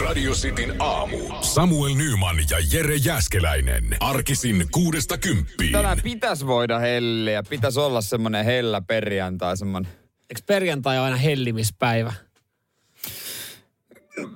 [0.00, 1.18] Radio Cityn aamu.
[1.40, 3.96] Samuel Nyman ja Jere Jäskeläinen.
[4.00, 5.72] Arkisin kuudesta kymppiin.
[5.72, 7.42] Tänään pitäisi voida helliä.
[7.42, 9.92] Pitäisi olla semmonen hellä perjantai, semmonen...
[10.30, 12.12] Eikö perjantai on aina hellimispäivä?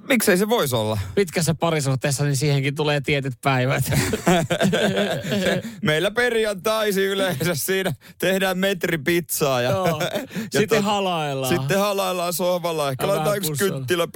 [0.09, 0.99] Miksei se voisi olla?
[1.15, 3.85] Pitkässä parisuhteessa, niin siihenkin tulee tietyt päivät.
[5.83, 10.01] Meillä perjantaisi yleensä siinä tehdään metri pizzaa ja, Joo.
[10.55, 11.59] ja Sitten tot- halaillaan.
[11.59, 12.91] Sitten halaillaan sohvalla.
[12.91, 14.09] Ehkä laitetaan yksi kynttilä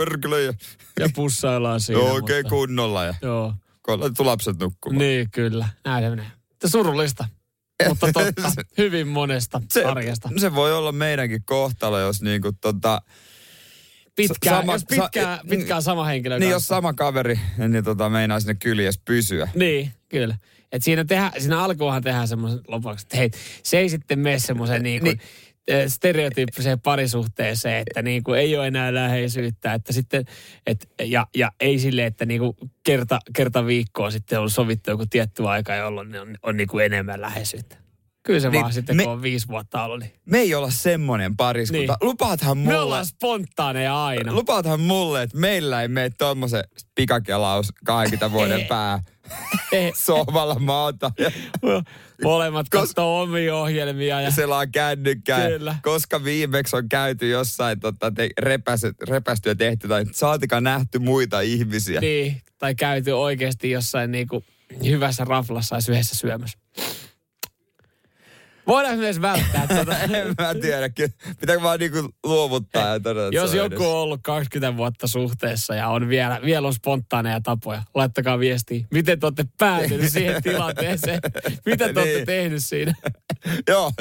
[0.44, 0.52] ja
[1.00, 2.00] Ja pussaillaan siinä.
[2.02, 3.04] Joo, oikein mutta- kunnolla.
[3.04, 3.54] Ja Joo.
[3.82, 4.98] kun laitettu lapset nukkumaan.
[4.98, 5.68] Niin, kyllä.
[5.84, 6.26] Näin se menee.
[6.66, 7.24] Surullista.
[7.88, 8.52] Mutta totta.
[8.78, 10.28] Hyvin monesta Se, arjesta.
[10.38, 13.02] se voi olla meidänkin kohtalo, jos niinku tota...
[14.16, 16.74] Pitkään, sama- jos pitkään, sa- pitkään sama henkilö Niin jos kanssa.
[16.74, 19.48] sama kaveri, niin tota meinaa sinne kyljessä pysyä.
[19.54, 20.36] Niin, kyllä.
[20.72, 23.30] Et siinä, tehdä, siinä alkuunhan tehdään semmoisen lopuksi, että hei,
[23.62, 25.20] se ei sitten mene semmoiseen niin kuin,
[25.70, 25.90] niin.
[25.90, 30.24] stereotyyppiseen parisuhteeseen, että niin kuin ei ole enää läheisyyttä, että sitten,
[30.66, 35.06] et, ja, ja ei sille, että niin kuin kerta, kerta viikkoon sitten on sovittu joku
[35.06, 37.76] tietty aika, jolloin on, on niin kuin enemmän läheisyyttä.
[38.22, 40.70] Kyllä se Niin, vaan sitten, me- kun on viisi vuotta ollut, niin Me ei olla
[40.70, 41.92] semmonen pariskunta.
[42.00, 42.08] Niin.
[42.08, 44.32] Lupaathan me mulle, ollaan spontaaneja aina.
[44.32, 49.02] lupaathan mulle, että meillä ei mene tommosen pikakelaus 20 vuoden pää
[50.06, 51.10] sohvalla maata
[52.22, 55.48] Molemmat katsoo omia ohjelmia ja selaa kännykkää.
[55.48, 55.76] Kyllä.
[55.82, 61.40] Koska viimeksi on käyty jossain tota, te, repäsy, repästy ja tehty tai saatikaan nähty muita
[61.40, 62.00] ihmisiä.
[62.00, 64.44] Niin, tai käyty oikeasti jossain niinku
[64.84, 66.58] hyvässä raflassa ja yhdessä syömässä.
[68.66, 69.98] Voidaan myös välttää tuota.
[69.98, 70.90] en mä tiedä,
[71.40, 76.08] pitääkö vaan niinku luovuttaa ja todeta, Jos joku on ollut 20 vuotta suhteessa ja on
[76.08, 78.84] vielä, vielä on spontaaneja tapoja, laittakaa viestiä.
[78.90, 81.20] Miten te olette päätyneet siihen tilanteeseen?
[81.66, 82.26] Mitä te olette Niin.
[82.26, 82.94] tehnyt siinä?
[83.04, 83.60] edes.
[83.68, 83.92] Joo,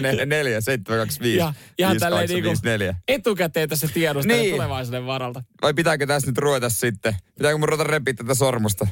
[0.00, 2.94] 044 725 Ja ihan tälleen niinku 5854.
[3.08, 4.54] etukäteen tässä tiedustella Niin.
[4.54, 5.42] tulevaisuuden varalta.
[5.62, 7.14] Vai pitääkö tässä nyt ruveta sitten?
[7.38, 8.86] Pitääkö mun ruveta repiä tätä sormusta?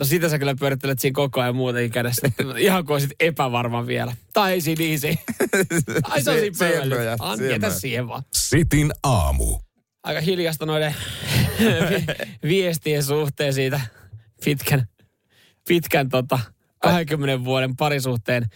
[0.00, 2.28] No sitä sä kyllä pyörittelet siinä koko ajan muutenkin kädessä.
[2.58, 4.16] Ihan kuin olisit epävarma vielä.
[4.32, 5.08] Tai ei siinä easy.
[6.02, 6.96] Ai se on siinä siihen pöydällä.
[6.96, 7.38] nojaa, An,
[7.78, 8.22] siihen vaan.
[8.32, 9.58] Sitin aamu.
[10.02, 10.94] Aika hiljasta noiden
[11.90, 12.06] vi-
[12.48, 13.80] viestien suhteen siitä
[14.44, 14.88] pitkän,
[15.68, 16.38] pitkän tota
[16.78, 18.46] 20 vuoden parisuhteen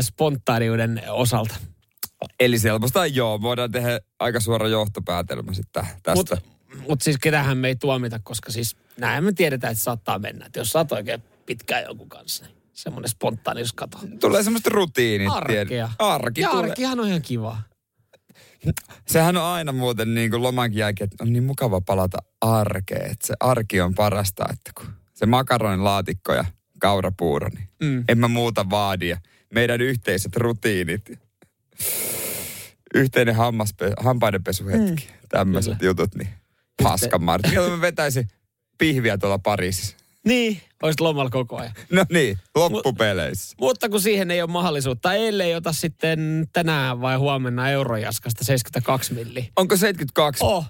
[0.00, 1.54] spontaaniuden osalta.
[2.40, 6.14] Eli selvästä joo, voidaan tehdä aika suora johtopäätelmä sitten tästä.
[6.14, 6.36] Mutta
[6.88, 10.46] mut siis ketähän me ei tuomita, koska siis näin me tiedetään, että saattaa mennä.
[10.46, 14.04] Että jos oot oikein pitkään jonkun kanssa, niin semmoinen spontaanius katoaa.
[14.20, 15.28] tulee semmoista rutiinit.
[15.32, 15.90] Arkea.
[15.98, 16.70] Arki ja tulee.
[16.70, 17.56] arkihan on ihan kiva.
[19.06, 23.10] Sehän on aina muuten niin kuin lomankin jälkeen, että on niin mukava palata arkeen.
[23.10, 26.44] Että se arki on parasta, että kun se makaronin laatikko ja
[26.78, 28.04] kaurapuuro, niin Mm.
[28.08, 29.08] en mä muuta vaadi.
[29.08, 29.16] Ja
[29.54, 31.12] meidän yhteiset rutiinit,
[32.94, 35.28] yhteinen hammaspe, hampaidenpesuhetki, mm.
[35.28, 36.28] tämmöiset jutut, niin
[36.82, 37.54] paskan Martti.
[37.70, 38.28] Mä vetäisin
[38.80, 39.96] pihviä tuolla Pariisissa?
[40.24, 40.60] Niin.
[40.82, 41.72] Olisit lomalla koko ajan.
[41.92, 43.56] No niin, loppupeleissä.
[43.60, 49.44] Mutta kun siihen ei ole mahdollisuutta, ellei ota sitten tänään vai huomenna eurojaskasta 72 milliä.
[49.56, 50.44] Onko 72?
[50.44, 50.66] Oh,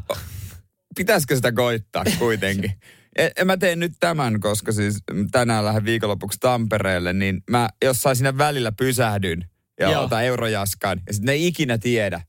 [0.97, 2.73] pitäisikö sitä koittaa kuitenkin?
[3.17, 4.99] En, en mä teen nyt tämän, koska siis
[5.31, 9.45] tänään lähden viikonlopuksi Tampereelle, niin mä jossain siinä välillä pysähdyn
[9.81, 10.05] ja Joo.
[10.05, 11.01] otan eurojaskan.
[11.07, 12.21] Ja sitten ne ei ikinä tiedä,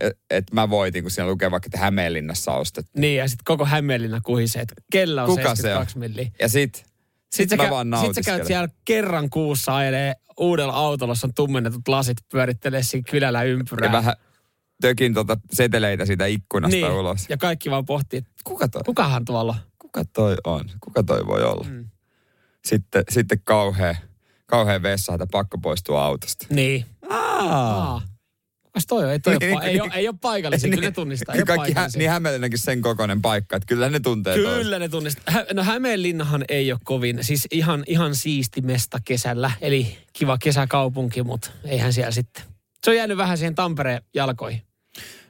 [0.00, 2.90] että et mä voitin, kun siinä lukee vaikka, että Hämeenlinnassa ostettu.
[2.96, 5.56] niin ja sitten koko Hämeenlinna kuhisee, että kellä on Kuka se on?
[5.56, 6.30] 72 milliä.
[6.40, 6.84] Ja sit, sit,
[7.30, 11.34] Sitten mä vaan käy, sit sä käyt siellä kerran kuussa ajelee uudella autolla, jossa on
[11.34, 13.88] tummennetut lasit, pyörittelee siinä kylällä ympyrää.
[13.88, 14.14] Ja vähän
[14.80, 17.26] tökin tota seteleitä siitä ikkunasta niin, ulos.
[17.28, 18.82] ja kaikki vaan pohtii, että Kuka toi?
[18.86, 19.54] kukahan tuolla?
[19.78, 20.64] Kuka toi on?
[20.80, 21.66] Kuka toi voi olla?
[21.70, 21.84] Mm.
[22.64, 23.96] Sitten, sitten kauhea,
[24.46, 26.46] kauhea vessa, että pakko poistua autosta.
[26.50, 26.86] Niin.
[27.08, 27.92] Aa.
[27.92, 28.02] Aa.
[28.78, 29.10] Kukas toi on?
[29.10, 31.34] Ei, toi Niin, ole, pa- ei, ole, ei ole paikallisia, kyllä ne tunnistaa.
[31.34, 34.34] Ole Kaikki hä, niin Hämeenlinnankin sen kokoinen paikka, että kyllä ne tuntee.
[34.34, 35.24] Kyllä ne tunnistaa.
[35.34, 39.50] Hä- No Hämeenlinnahan ei ole kovin, siis ihan, ihan siisti mesta kesällä.
[39.60, 42.42] Eli kiva kesäkaupunki, mutta eihän siellä sitten.
[42.84, 44.62] Se on jäänyt vähän siihen Tampereen jalkoihin.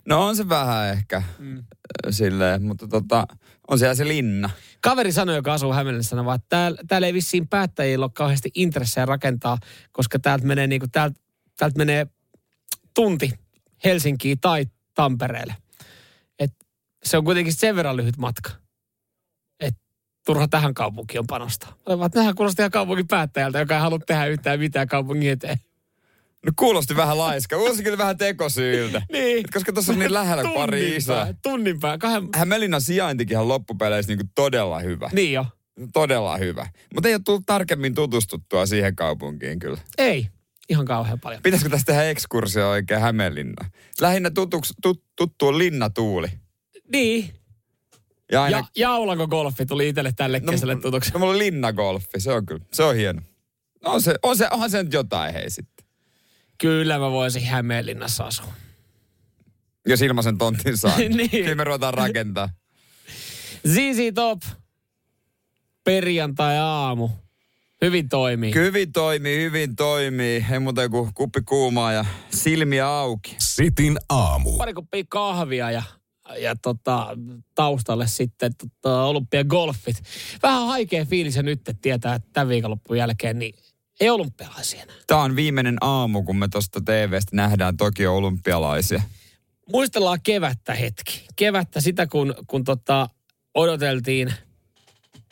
[0.09, 1.65] No on se vähän ehkä Mm.
[2.11, 3.27] silleen, mutta tota,
[3.69, 4.51] on siellä se linna.
[4.81, 9.07] Kaveri sanoi, joka asuu Hämeenlinnassa, sanoi että täällä, täällä ei vissiin päättäjillä ole kauheasti intressejä
[9.07, 9.59] rakentaa,
[9.93, 11.21] koska täältä menee, niinku, täältä,
[11.59, 12.07] täältä menee
[12.99, 13.31] tunti
[13.85, 15.55] Helsinkiin tai Tampereelle.
[16.39, 16.53] Et
[17.05, 18.51] se on kuitenkin sen verran lyhyt matka.
[19.61, 19.75] Et
[20.27, 21.75] turha tähän kaupunkiin on panostaa.
[21.87, 25.59] Olen vaan, että kuulostaa ihan kaupungin päättäjältä, joka ei halua tehdä yhtään mitään kaupungin eteen.
[26.47, 29.03] No kuulosti vähän laiska, kuulosti kyllä vähän tekosyyltä.
[29.13, 29.39] Niin.
[29.39, 31.17] Et koska tuossa on niin lähellä pari Tunnin isoa.
[31.25, 32.29] pää- Tunnin pää, kahden...
[32.37, 35.11] Hämeenlinnan sijaintikin on loppupeleissä niin todella hyvä.
[35.13, 35.47] Niin jo.
[35.93, 36.67] Todella hyvä.
[36.95, 39.79] Mutta ei ole tullut tarkemmin tutustuttua siihen kaupunkiin kyllä.
[39.99, 40.29] Ei.
[40.69, 41.43] Ihan kauhean paljon.
[41.43, 43.71] Pitäisikö tästä tehdä ekskursio oikein Hämeenlinnaan?
[44.01, 46.29] Lähinnä tutuks, tut, tuttu on linnatuuli.
[46.93, 47.35] Niin.
[48.33, 51.11] Ja aina, Ja, jaulako golfi tuli itselle tälle no, kesälle tutuksi.
[51.13, 53.23] No mulla on linnagolfi, se on kyllä, se on hieno.
[53.85, 55.87] No on se, on se, onhan se nyt jotain hei sitten.
[56.59, 58.53] Kyllä mä voisin Hämeenlinnassa asua.
[59.87, 61.31] Jos ilmaisen tontin saa, Niin.
[61.31, 62.49] kyllä me ruvetaan rakentaa.
[63.69, 64.43] ZZ Top.
[65.85, 67.11] Perjantai-aamu.
[67.83, 68.55] Hyvin toimii.
[68.55, 70.47] Hyvin toimii, hyvin toimii.
[70.53, 73.37] Ei muuta kuin kuppi kuumaa ja silmiä auki.
[73.39, 74.57] Sitin aamu.
[74.57, 75.83] Pari kuppia kahvia ja,
[76.39, 77.07] ja tota,
[77.55, 80.03] taustalle sitten tota, olympiagolfit.
[80.43, 83.55] Vähän haikea fiilis ja nyt että tietää, että tämän viikonloppun jälkeen niin
[84.01, 84.97] ei olympialaisia enää.
[85.07, 89.03] Tämä on viimeinen aamu, kun me tuosta TVstä nähdään Tokio olympialaisia.
[89.73, 91.27] Muistellaan kevättä hetki.
[91.37, 93.09] Kevättä sitä, kun, kun tota,
[93.55, 94.33] odoteltiin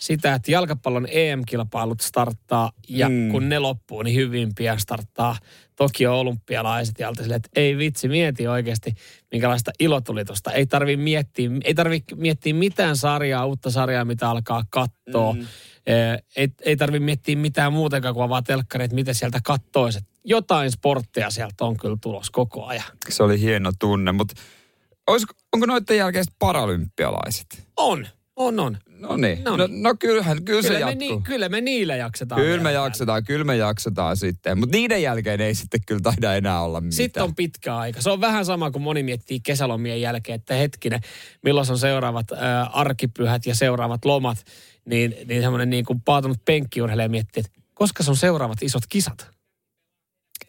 [0.01, 3.31] sitä, että jalkapallon EM-kilpailut starttaa ja Mm.
[3.31, 5.37] kun ne loppuu, niin hyvin pian starttaa
[5.77, 8.95] Tokio olympialaiset ja silleen, että ei vitsi, mieti oikeasti,
[9.33, 10.53] minkälaista ilotulitusta.
[10.53, 15.33] Ei tarvi miettiä, ei tarvi miettiä mitään sarjaa, uutta sarjaa, mitä alkaa katsoa.
[15.33, 15.47] Mm.
[16.37, 20.05] Ei, ei tarvi miettiä mitään muutenkaan kuin avaa telkkari, että miten sieltä kattoiset.
[20.25, 22.85] Jotain sporttia sieltä on kyllä tulos koko ajan.
[23.09, 24.35] Se oli hieno tunne, mutta
[25.07, 27.67] olisiko, onko noiden jälkeen paralympialaiset?
[27.77, 28.07] On,
[28.37, 28.79] on, on.
[28.99, 29.45] No niin.
[29.45, 29.83] No No, niin.
[29.83, 31.17] no kyllähän, kyllä, se Kyllä me, jatkuu.
[31.19, 32.41] ni, kyllä me niillä jaksetaan.
[32.41, 34.59] Kyllä me jaksetaan, kyllä me jaksetaan sitten.
[34.59, 36.93] Mutta niiden jälkeen ei sitten kyllä taida enää olla mitään.
[36.93, 38.01] Sitten on pitkä aika.
[38.03, 41.01] Se on vähän sama kuin moni miettii kesälomien jälkeen, että hetkinen,
[41.43, 44.45] milloin on seuraavat ää, arkipyhät ja seuraavat lomat,
[44.85, 49.31] niin, niin semmoinen niin kuin paatunut penkkiurheilija miettii, että koska se on seuraavat isot kisat.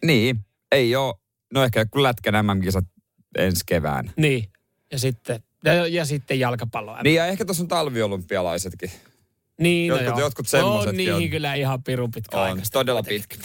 [0.04, 0.40] Niin,
[0.72, 1.14] ei ole.
[1.54, 2.84] No ehkä kun lätkän MM-kisat
[3.38, 4.12] ensi kevään.
[4.16, 4.48] Niin,
[4.92, 7.02] ja sitten, ja, ja sitten jalkapallo.
[7.02, 8.90] Niin ja ehkä tuossa on talviolympialaisetkin.
[9.60, 10.20] niin jotkut- joo.
[10.20, 10.96] jotkut semmosetkin on.
[10.96, 11.30] niihin on.
[11.30, 12.62] kyllä ihan pirun pitkä On, aika.
[12.72, 13.36] todella pitkä.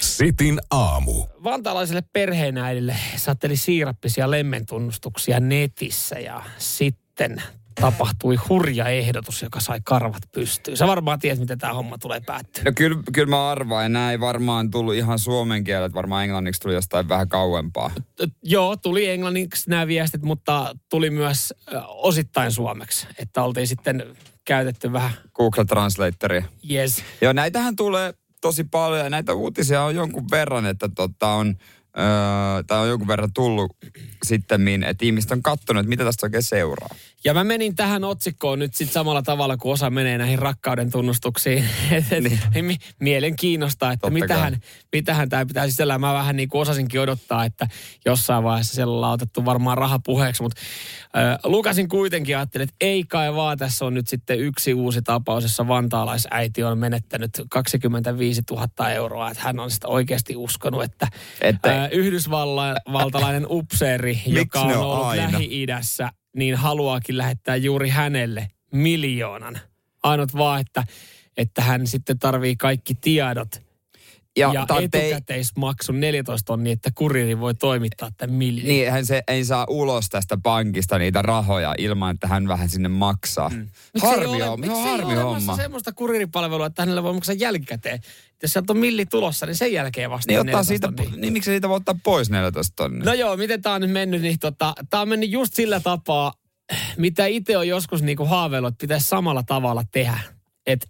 [0.00, 1.26] Sitin aamu.
[1.44, 7.42] Vantaalaiselle perheenäidille saatteli siirappisia lemmentunnustuksia netissä ja sitten
[7.80, 10.76] tapahtui hurja ehdotus, joka sai karvat pystyyn.
[10.76, 12.64] Sä varmaan tiedät, miten tämä homma tulee päättyä.
[12.64, 16.60] No kyllä, kyllä mä arvaan, ja nämä ei varmaan tullut ihan suomen kielet, varmaan englanniksi
[16.60, 17.90] tuli jostain vähän kauempaa.
[18.42, 21.54] Joo, tuli englanniksi nämä viestit, mutta tuli myös
[21.86, 23.06] osittain suomeksi.
[23.18, 24.04] Että oltiin sitten
[24.44, 26.42] käytetty vähän, Google Translatoria.
[26.70, 27.02] yes.
[27.20, 31.56] Joo, näitähän tulee tosi paljon ja näitä uutisia on jonkun verran, että tota on,
[31.98, 33.76] öö, tai on jonkun verran tullut
[34.24, 36.94] sitten, että ihmiset on katsonut, että mitä tästä oikein seuraa.
[37.24, 41.64] Ja mä menin tähän otsikkoon nyt sitten samalla tavalla, kuin osa menee näihin rakkauden tunnustuksiin.
[41.90, 42.24] Et, et,
[42.62, 42.78] niin.
[43.00, 44.60] Mielenkiinnosta, että Totta mitähän, kai.
[44.92, 46.00] mitähän tämä pitää sisällään.
[46.00, 47.68] Mä vähän niin kuin osasinkin odottaa, että
[48.04, 50.42] jossain vaiheessa siellä ollaan otettu varmaan raha puheeksi.
[50.42, 50.60] Mutta
[51.16, 55.42] äh, lukasin kuitenkin ajattelin, että ei kai vaan tässä on nyt sitten yksi uusi tapaus,
[55.44, 59.30] jossa vantaalaisäiti on menettänyt 25 000 euroa.
[59.30, 61.08] Että hän on sitä oikeasti uskonut, että,
[61.40, 65.16] Että- äh, yhdysvaltalainen upseeri, joka on on ollut?
[65.16, 69.58] Lähi-idässä, niin haluaakin lähettää juuri hänelle miljoonan.
[70.02, 70.84] Ainut vaan, että,
[71.36, 73.61] että hän sitten tarvii kaikki tiedot
[74.38, 78.68] ja, ja tarvitsee- etukäteismaksun 14 tonnia, että kuriiri voi toimittaa tämän miljoonan.
[78.68, 82.88] Niin, hän se ei saa ulos tästä pankista niitä rahoja ilman, että hän vähän sinne
[82.88, 83.48] maksaa.
[83.48, 83.68] Mm.
[84.02, 85.56] Harmi on, miksi no, ei harmi ole homma.
[85.56, 88.00] semmoista kuriiripalvelua, että hänellä voi maksaa jälkikäteen.
[88.42, 91.20] Jos sieltä on milli tulossa, niin sen jälkeen vasta Niin, ottaa 14 siitä, tonnia.
[91.20, 93.04] niin miksi siitä voi ottaa pois 14 tonnia?
[93.04, 96.32] No joo, miten tämä on nyt mennyt, niin tota, tämä on mennyt just sillä tapaa,
[96.96, 100.18] mitä itse on joskus niinku haaveillut, että pitäisi samalla tavalla tehdä.
[100.66, 100.88] Et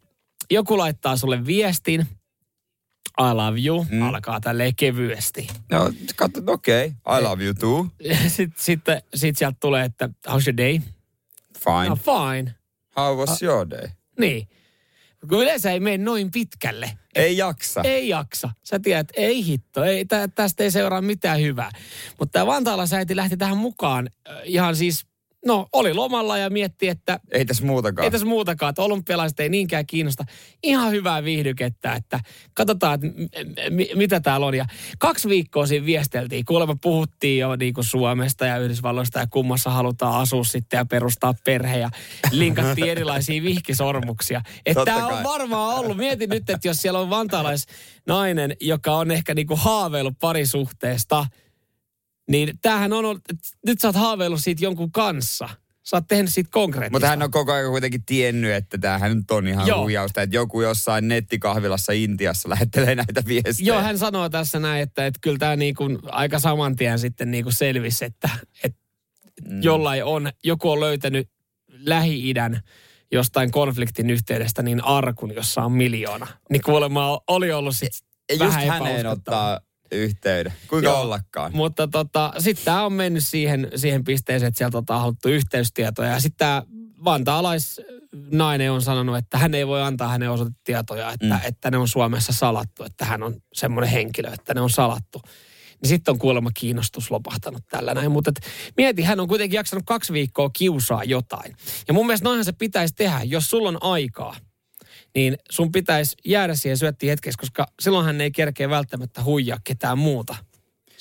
[0.50, 2.06] joku laittaa sulle viestin,
[3.30, 4.02] I love you, mm.
[4.02, 5.46] alkaa tälleen kevyesti.
[5.70, 7.18] No, katso, okei, okay.
[7.18, 7.86] I love you too.
[8.28, 8.80] Sitten sit,
[9.14, 10.80] sit sieltä tulee, että how's your day?
[11.58, 11.88] Fine.
[11.88, 12.54] No fine.
[12.96, 13.88] How was your day?
[14.18, 14.48] Niin.
[15.28, 16.98] Kun yleensä ei mene noin pitkälle.
[17.14, 17.80] Ei jaksa.
[17.84, 18.50] Ei jaksa.
[18.62, 21.70] Sä tiedät, ei hitto, ei, tä, tästä ei seuraa mitään hyvää.
[22.18, 25.06] Mutta tämä Vantaalla säiti lähti tähän mukaan äh, ihan siis,
[25.46, 28.04] no oli lomalla ja mietti, että Ei tässä muutakaan.
[28.04, 30.24] ei tässä muutakaan, että olympialaiset ei niinkään kiinnosta.
[30.62, 32.20] Ihan hyvää viihdykettä, että
[32.54, 33.06] katsotaan, että
[33.70, 34.54] m- m- mitä täällä on.
[34.54, 34.64] Ja
[34.98, 36.44] kaksi viikkoa siinä viesteltiin.
[36.44, 41.34] Kuulemma puhuttiin jo niin kuin Suomesta ja Yhdysvalloista ja kummassa halutaan asua sitten ja perustaa
[41.44, 41.78] perhe.
[41.78, 41.90] Ja
[42.30, 44.42] linkattiin erilaisia vihkisormuksia.
[44.66, 45.96] Että tämä on varmaan ollut.
[45.96, 51.26] Mietin nyt, että jos siellä on vantaalaisnainen, joka on ehkä niin kuin haaveillut parisuhteesta,
[52.30, 53.22] niin tämähän on ollut,
[53.66, 55.48] nyt sä oot haaveillut siitä jonkun kanssa.
[55.82, 56.94] Sä oot tehnyt siitä konkreettista.
[56.94, 59.82] Mutta hän on koko ajan kuitenkin tiennyt, että tämähän nyt on ihan Joo.
[59.82, 60.22] huijausta.
[60.22, 63.66] Että joku jossain nettikahvilassa Intiassa lähettelee näitä viestejä.
[63.66, 67.30] Joo, hän sanoo tässä näin, että, että kyllä tämä niin kuin aika saman tien sitten
[67.30, 68.30] niin kuin selvisi, että,
[68.64, 68.78] että
[69.48, 69.62] mm.
[69.62, 71.28] jollain on, joku on löytänyt
[71.68, 72.60] Lähi-idän
[73.12, 76.26] jostain konfliktin yhteydestä niin arkun, jossa on miljoona.
[76.50, 79.60] Niin kuulemma oli ollut sitten ja just vähän häneen ottaa
[79.96, 80.52] yhteyden.
[80.68, 81.00] Kuinka Joo.
[81.00, 81.56] ollakaan?
[81.56, 86.10] Mutta tota, sitten tämä on mennyt siihen, siihen pisteeseen, että sieltä on haluttu yhteystietoja.
[86.10, 86.62] Ja sitten tämä
[87.04, 91.40] vantaalaisnainen on sanonut, että hän ei voi antaa hänen osoitetietoja, että, mm.
[91.48, 95.22] että ne on Suomessa salattu, että hän on semmoinen henkilö, että ne on salattu.
[95.82, 98.10] Niin sitten on kuulemma kiinnostus lopahtanut tällä näin.
[98.10, 98.32] Mutta
[98.76, 101.56] mieti, hän on kuitenkin jaksanut kaksi viikkoa kiusaa jotain.
[101.88, 104.36] Ja mun mielestä noinhan se pitäisi tehdä, jos sulla on aikaa
[105.14, 109.98] niin sun pitäisi jäädä siihen syöttiin hetkessä, koska silloin hän ei kerkeä välttämättä huijaa ketään
[109.98, 110.34] muuta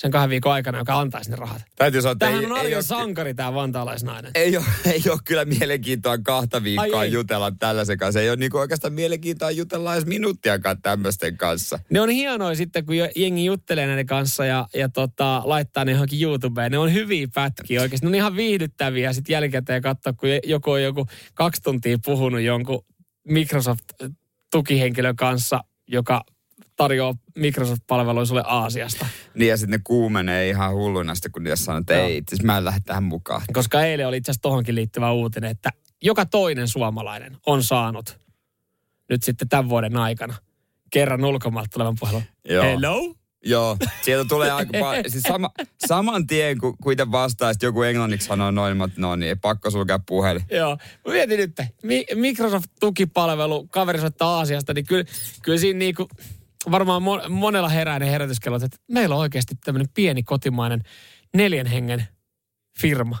[0.02, 1.62] sen kahden viikon aikana, joka antaisi ne rahat.
[1.76, 4.30] Täytyy sanoa, Tämähän ei, on ei, arjen sankari, tämä vantaalaisnainen.
[4.34, 7.12] ei, ole, ei ole kyllä mielenkiintoa kahta viikkoa Ai ei.
[7.12, 8.20] jutella tällaisen kanssa.
[8.20, 11.78] Ei ole niinku oikeastaan mielenkiintoa jutella edes minuuttiakaan tämmöisten kanssa.
[11.90, 16.22] Ne on hienoja sitten, kun jengi juttelee näiden kanssa ja, ja tota, laittaa ne johonkin
[16.22, 16.72] YouTubeen.
[16.72, 18.06] Ne on hyviä pätkiä oikeasti.
[18.06, 22.84] Ne on ihan viihdyttäviä sitten jälkikäteen katsoa, kun joku on joku kaksi tuntia puhunut jonkun
[23.28, 26.24] Microsoft-tukihenkilön kanssa, joka
[26.76, 29.06] tarjoaa Microsoft-palveluja sulle Aasiasta.
[29.34, 32.06] Niin ja sitten ne kuumenee ihan hulluna sitten, kun ne sanoo, että Joo.
[32.06, 33.42] ei, itse mä en lähde tähän mukaan.
[33.52, 35.70] Koska eilen oli itse asiassa tohonkin liittyvä uutinen, että
[36.02, 38.20] joka toinen suomalainen on saanut
[39.08, 40.34] nyt sitten tämän vuoden aikana
[40.90, 42.22] kerran ulkomailta tulevan puhelun.
[42.48, 42.64] Joo.
[42.64, 43.14] Hello?
[43.44, 45.04] Joo, sieltä tulee aika paljon.
[45.10, 45.50] Siis sama,
[45.86, 49.98] saman tien, kun kuitenkin vastaa, että joku englanniksi sanoo noin, mutta no niin, pakko sulkea
[50.08, 50.42] puhelin.
[50.50, 50.76] Joo.
[51.06, 55.04] Mä mietin nyt, Mi- Microsoft-tukipalvelu, kaveri soittaa Aasiasta, niin kyllä,
[55.42, 56.08] kyllä siinä niinku,
[56.70, 60.82] varmaan mo- monella herää ne herätyskellot, että meillä on oikeasti tämmöinen pieni kotimainen
[61.34, 62.04] neljän hengen
[62.78, 63.18] firma.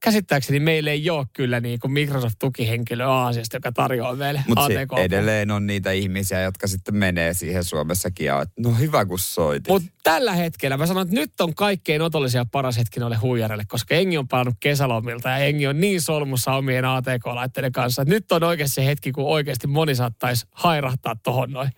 [0.00, 4.98] Käsittääkseni meillä ei ole kyllä niinku Microsoft-tukihenkilö Aasiasta, joka tarjoaa meille Mutta ATK.
[4.98, 9.68] edelleen on niitä ihmisiä, jotka sitten menee siihen Suomessakin ja no hyvä kun soitit.
[9.68, 13.94] Mutta tällä hetkellä mä sanon, että nyt on kaikkein otollisia paras hetki noille huijareille, koska
[13.94, 18.02] Engi on palannut kesälomilta ja Engi on niin solmussa omien ATK-laitteiden kanssa.
[18.02, 21.70] että nyt on oikeasti se hetki, kun oikeasti moni saattaisi hairahtaa tohon noin.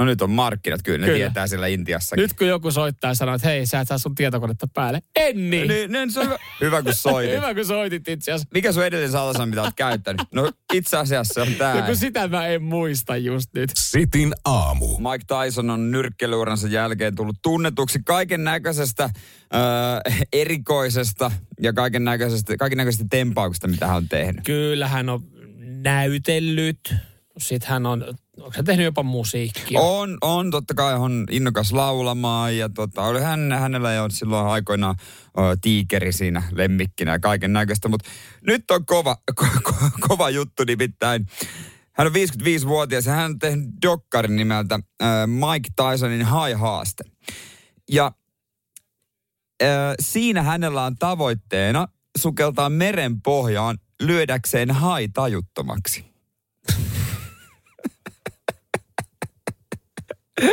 [0.00, 1.18] No nyt on markkinat, kyllä ne Kyllä.
[1.18, 2.22] tietää siellä Intiassakin.
[2.22, 5.02] Nyt kun joku soittaa ja sanoo, että hei, sä et saa sun tietokonetta päälle.
[5.16, 5.68] En niin.
[5.68, 6.38] Niin, niin se on hyvä.
[6.60, 7.36] hyvä kun soitit.
[7.36, 8.48] Hyvä, kun soitit itse asiassa.
[8.54, 10.22] Mikä sun edellinen salasana, mitä oot käyttänyt?
[10.34, 11.82] No itse asiassa se on tää.
[11.82, 13.70] kun sitä mä en muista just nyt.
[13.74, 14.86] Sitin aamu.
[14.86, 19.12] Mike Tyson on nyrkkeilyuransa jälkeen tullut tunnetuksi kaiken näköisestä äh,
[20.32, 21.30] erikoisesta
[21.60, 24.44] ja kaiken näköisestä, kaiken näköisestä tempauksesta, mitä hän on tehnyt.
[24.44, 25.22] Kyllä hän on
[25.82, 26.94] näytellyt.
[27.38, 28.04] Sitten hän on,
[28.40, 29.80] onko hän tehnyt jopa musiikkia?
[29.80, 34.96] On, on, totta kai on innokas laulamaan ja tota, oli hän, hänellä jo silloin aikoinaan
[35.38, 38.10] ö, tiikeri siinä lemmikkinä ja kaiken näköistä, mutta
[38.46, 39.74] nyt on kova, ko, ko,
[40.08, 41.26] kova juttu nimittäin.
[41.92, 47.04] Hän on 55-vuotias ja hän on tehnyt dokkarin nimeltä ö, Mike Tysonin hai-haaste.
[47.90, 48.12] Ja
[49.62, 49.66] ö,
[50.00, 56.09] siinä hänellä on tavoitteena sukeltaa meren pohjaan lyödäkseen hai tajuttomaksi.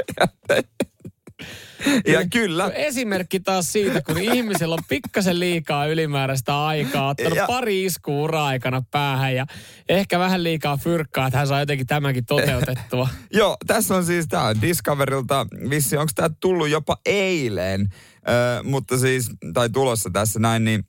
[2.07, 7.85] Ja kyllä, Esimerkki taas siitä, kun ihmisellä on pikkasen liikaa ylimääräistä aikaa, ottanut Ja- pari
[7.85, 9.45] iskua ura-aikana päähän ja
[9.89, 13.09] ehkä vähän liikaa fyrkkaa, että hän saa jotenkin tämänkin toteutettua.
[13.33, 17.89] Joo, tässä on siis tämä Discoverilta, vissi onko tämä tullut jopa eilen,
[18.29, 20.83] ö, mutta siis, tai tulossa tässä näin, niin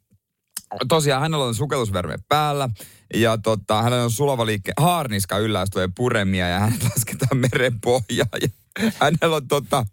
[0.88, 2.68] tosiaan hänellä on sukellusverme päällä
[3.14, 8.28] ja tota, hänellä on sulava liikke, haarniska yllä, tulee puremia ja hänet lasketaan meren pohjaan
[8.42, 8.48] ja
[9.00, 9.84] hänellä on tota,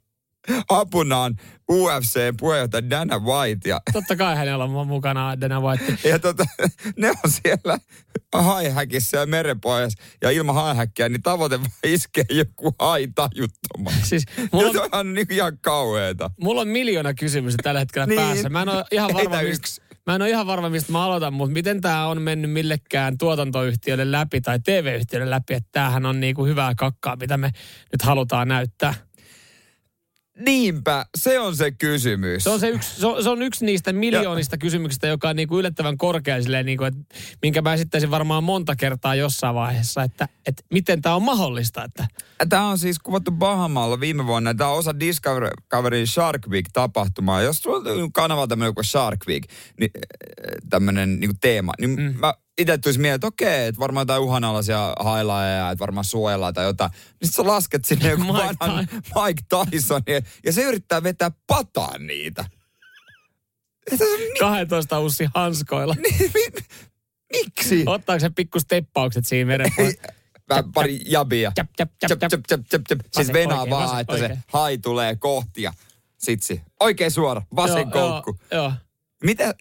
[0.70, 1.36] apunaan
[1.72, 5.98] UFC-puheenjohtaja Dana White ja Totta kai hänellä on mukana Dana White.
[6.10, 6.46] ja tota,
[6.98, 7.78] ne on siellä
[8.34, 10.04] haihäkissä ja merenpohjassa.
[10.22, 13.96] Ja ilman haihäkkiä, niin tavoite vaan iskee joku hai tajuttomaan.
[14.04, 16.32] Siis Ja mulla se on, on niin ihan kauheeta.
[16.42, 18.20] mulla on miljoona kysymystä tällä hetkellä Niin.
[18.22, 18.50] päässä.
[18.50, 19.82] Mä en ole ihan varma, mistä, yksi.
[20.06, 24.12] Mä en ole ihan varma, mistä mä aloitan, mutta miten tämä on mennyt millekään tuotantoyhtiöille
[24.12, 27.52] läpi tai TV-yhtiöille läpi, että tämähän on niinku hyvää kakkaa, mitä me
[27.92, 28.94] nyt halutaan näyttää.
[30.40, 32.44] Niinpä, se on se kysymys.
[32.44, 35.60] Se on, se yksi, se on, se on yksi niistä miljoonista kysymyksistä, joka on niinku
[35.60, 37.00] yllättävän korkea silleen, niinku, että,
[37.42, 41.84] minkä mä esittäisin varmaan monta kertaa jossain vaiheessa, että, että miten tämä on mahdollista.
[41.84, 42.08] Että,
[42.50, 44.54] Tämä on siis kuvattu Bahamaalla viime vuonna.
[44.54, 47.42] Tämä on osa Discovery Shark Week-tapahtumaa.
[47.42, 49.44] Jos sulla on kanavalla tämmöinen joku Shark Week,
[49.80, 49.92] niin
[50.70, 52.14] tämmöinen niin teema, niin mm.
[52.20, 56.66] mä itse tulisi mieleen, että okei, että varmaan jotain uhanalaisia hailajeja, että varmaan suojellaan tai
[56.66, 56.92] jotain.
[57.22, 62.46] Niin sä lasket sinne joku Mike vanhan Mike Tysonin ja se yrittää vetää pataan niitä.
[63.92, 65.96] Että se- mi- 12 ussi hanskoilla.
[66.04, 66.52] mi-
[67.34, 67.84] Miksi?
[67.86, 69.72] Ottaako se pikku steppaukset siinä veren
[70.50, 71.52] Vähän pari jabia.
[73.16, 74.40] Siis venaa oikein, vaan, vasen, että se oikein.
[74.54, 75.74] hai tulee kohti ja
[76.18, 76.62] sitsi.
[76.80, 78.40] Oikein suora, vasen Joo, koukku.
[78.52, 78.74] Joo, joo.
[79.24, 79.56] Mitä?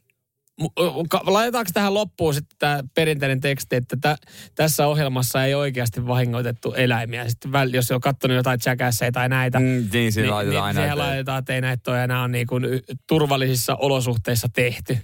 [1.26, 4.16] Laitetaanko tähän loppuun sitten tämä perinteinen teksti, että tä,
[4.54, 7.28] tässä ohjelmassa ei oikeasti vahingoitettu eläimiä.
[7.28, 10.76] Sitten väl, jos on katsonut jotain jackassei tai näitä, Mm, niin, siinä laitetaan aina.
[10.80, 12.64] siihen että- laitetaan, että ei näitä ole enää niin kuin
[13.06, 14.98] turvallisissa olosuhteissa tehty.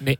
[0.00, 0.18] Niin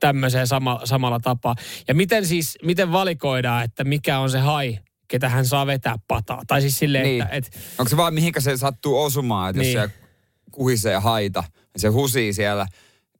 [0.00, 1.54] tämmöiseen sama, samalla tapaa.
[1.88, 4.78] Ja miten siis, miten valikoidaan, että mikä on se hai,
[5.08, 6.42] ketä hän saa vetää pataa?
[6.46, 7.22] Tai siis silleen, Niin.
[7.22, 7.36] että...
[7.36, 9.72] Et, Onko se vaan mihinkä se sattuu osumaan, että Niin.
[9.80, 9.96] jos se
[10.50, 12.66] kuhisee haita, niin se husii siellä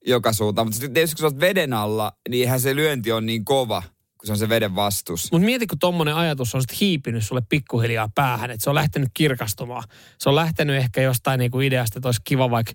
[0.06, 0.66] joka suuntaan.
[0.66, 3.82] Mutta sitten tietysti kun sä oot veden alla, niin eihän se lyönti on niin kova,
[4.18, 5.32] kun se on se veden vastus.
[5.32, 9.11] Mutta mieti, kun tommonen ajatus on sit hiipinyt sulle pikkuhiljaa päähän, että se on lähtenyt
[9.14, 9.85] kirkastumaan.
[10.18, 12.73] Se on lähtenyt ehkä jostain niinku ideasta, että olisi kiva vaikka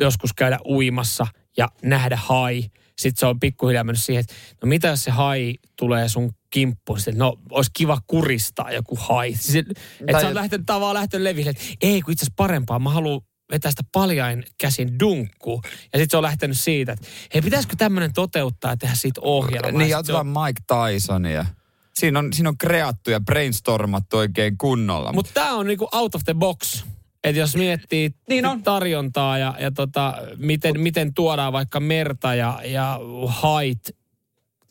[0.00, 1.26] joskus käydä uimassa
[1.56, 2.64] ja nähdä hai.
[2.98, 6.98] Sitten se on pikkuhiljaa mennyt siihen, että no mitä jos se hai tulee sun kimppuun?
[6.98, 9.34] Sitten, no olisi kiva kuristaa joku hai.
[9.34, 12.78] Siis, että sä oot lähtenyt, tavallaan lähtenyt leville, että ei kun itse asiassa parempaa.
[12.78, 13.20] Mä haluan
[13.50, 15.62] vetää sitä paljain käsin dunkkuun.
[15.64, 19.70] Ja sitten se on lähtenyt siitä, että hei pitäisikö tämmöinen toteuttaa ja tehdä siitä ohjelmaa.
[19.78, 21.46] Niin, Ja on- Mike Tysonia.
[21.94, 25.12] Siinä on, siinä on kreattu ja brainstormattu oikein kunnolla.
[25.12, 26.84] Mutta tämä on niinku out of the box.
[27.24, 28.62] Että jos miettii Niin on.
[28.62, 33.78] tarjontaa ja, ja tota, miten, miten tuodaan vaikka merta ja, ja hait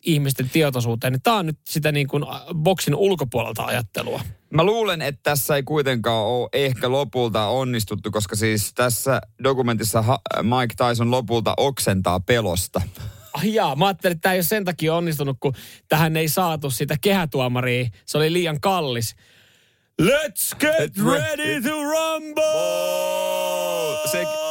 [0.04, 4.20] ihmisten tietoisuuteen, niin tämä on nyt sitä niin kuin boksin ulkopuolelta ajattelua.
[4.50, 10.20] Mä luulen, että tässä ei kuitenkaan ole ehkä lopulta onnistuttu, koska siis tässä dokumentissa ha-
[10.42, 12.82] Mike Tyson lopulta oksentaa pelosta.
[13.32, 15.54] Ai jaa, mä ajattelin, että tämä ei ole sen takia onnistunut, kun
[15.88, 17.88] tähän ei saatu sitä kehätuomaria.
[18.06, 19.14] Se oli liian kallis.
[20.02, 22.42] Let's get ready to rumble!
[24.12, 24.43] Se-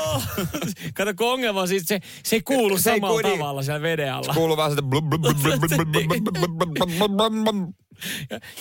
[0.94, 4.34] Kato, kun ongelma on siis, se, se kuuluu se samalla kuulu, tavalla siellä veden alla.
[4.34, 4.84] Se kuuluu vähän sitä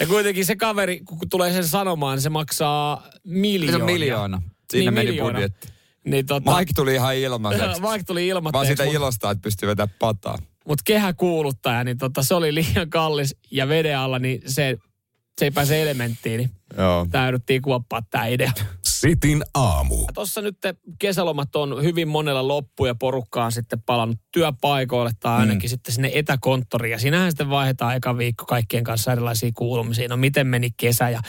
[0.01, 3.79] ja kuitenkin se kaveri, kun tulee sen sanomaan, se maksaa miljoona.
[3.79, 4.43] Se on miljoona.
[4.71, 5.33] Siinä niin, meni miljoona.
[5.33, 5.69] budjetti.
[6.05, 7.81] Niin, tota, Mike tuli ihan ilmaiseksi.
[7.81, 8.53] Mike tuli ilmaiseksi.
[8.53, 10.39] Vaan sitä ilosta, että pystyy vetämään pataa.
[10.67, 13.37] Mutta kehäkuuluttaja, niin tota, se oli liian kallis.
[13.51, 14.77] Ja veden alla, niin se,
[15.39, 16.39] se ei pääse elementtiin.
[16.39, 17.07] Niin Joo.
[17.11, 18.53] täyduttiin kuoppaa tämä idea.
[19.03, 19.97] Sitin aamu.
[20.15, 20.57] Tuossa nyt
[20.99, 25.71] kesälomat on hyvin monella loppu ja porukka on sitten palannut työpaikoille tai ainakin mm.
[25.71, 26.93] sitten sinne etäkonttoriin.
[26.93, 30.09] Ja siinähän sitten vaihdetaan eka viikko kaikkien kanssa erilaisia kuulumisia.
[30.09, 31.21] No miten meni kesä ja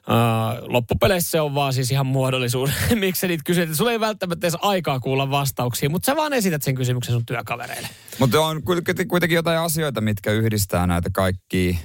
[0.00, 2.70] Uh, loppupeleissä se on vaan siis ihan muodollisuus.
[2.94, 3.74] Miksi niitä kysyt?
[3.74, 7.88] Sulla ei välttämättä edes aikaa kuulla vastauksia, mutta sä vaan esität sen kysymyksen sun työkavereille.
[8.18, 11.76] Mutta on kuitenkin kuitenkin jotain asioita, mitkä yhdistää näitä kaikkia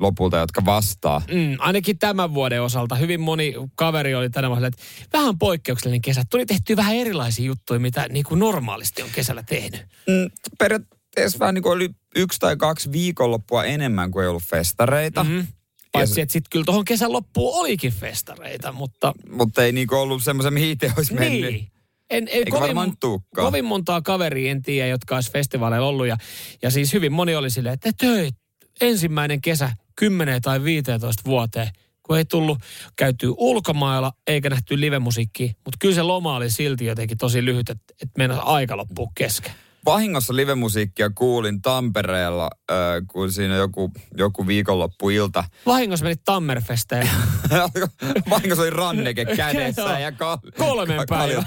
[0.00, 1.22] lopulta, jotka vastaa.
[1.32, 4.82] Mm, ainakin tämän vuoden osalta hyvin moni kaveri oli tänä vuonna, että
[5.12, 6.22] vähän poikkeuksellinen kesä.
[6.30, 9.80] Tuli tehty vähän erilaisia juttuja, mitä niin kuin normaalisti on kesällä tehnyt.
[10.06, 15.24] Mm, periaatteessa vähän niin kuin oli yksi tai kaksi viikonloppua enemmän kuin ei ollut festareita.
[15.24, 15.38] Mm.
[15.38, 15.44] Ja
[15.92, 20.54] Paitsi, että sitten kyllä tuohon kesän loppuun olikin festareita, mutta Mutta ei niinku ollut semmoisen,
[20.54, 21.52] mihin itse olisi mennyt.
[21.52, 21.66] niin.
[22.10, 23.46] En, en, Eikä varmaan tuukkaan.
[23.46, 26.06] kovin montaa kaveria en tiedä, jotka olisi festivaaleilla ollut.
[26.06, 26.16] Ja,
[26.62, 28.34] ja siis hyvin moni oli silleen, että töit,
[28.80, 31.68] ensimmäinen kesä 10 tai 15 vuoteen,
[32.02, 32.58] kun ei tullut
[32.96, 35.46] käytyä ulkomailla eikä nähty livemusiikkia.
[35.46, 39.52] Mutta kyllä se loma oli silti jotenkin tosi lyhyt, että, että mennä aika loppuu kesken.
[39.84, 45.44] Vahingossa livemusiikkia kuulin Tampereella, äh, kun siinä joku, joku viikonloppuilta.
[45.66, 47.08] Vahingossa menit Tammerfesteen.
[48.30, 51.44] Vahingossa oli ranneke kädessä ja ka- Kolmen ka- päivän.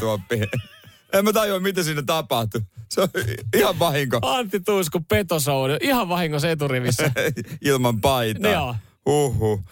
[1.13, 2.61] En mä tajua, mitä siinä tapahtui.
[2.89, 3.07] Se on
[3.55, 4.19] ihan vahinko.
[4.21, 7.11] Antti Tuisku Petosoudi, ihan vahingossa eturivissä.
[7.65, 8.51] Ilman paitaa.
[8.51, 8.75] Joo.
[9.05, 9.63] Huhhuh.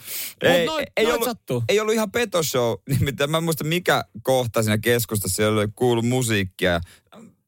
[0.41, 1.63] Ei, noit- ei, noit ollut, sattuu.
[1.69, 6.01] ei ollut ihan petoshow, nimittäin mä en muista mikä kohta siinä keskustassa siellä oli kuulu
[6.01, 6.81] musiikkia.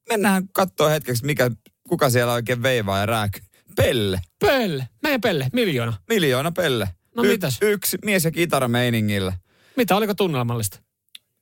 [0.08, 1.50] Mennään katsoa hetkeksi, mikä,
[1.88, 3.40] kuka siellä oikein veivaa ja rääky.
[3.76, 4.20] Pelle.
[4.40, 5.92] Pelle, meidän Pelle, miljoona.
[6.08, 6.88] Miljoona Pelle.
[7.16, 7.58] No mitäs?
[7.62, 9.32] Yksi mies ja kitara meiningillä.
[9.76, 10.83] Mitä, oliko tunnelmallista?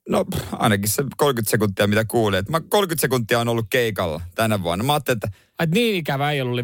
[0.09, 2.39] No ainakin se 30 sekuntia, mitä kuulin.
[2.39, 4.83] Et Mä 30 sekuntia on ollut keikalla tänä vuonna.
[4.85, 6.55] Mä ajattelin, että Ai niin ikävä ei ollut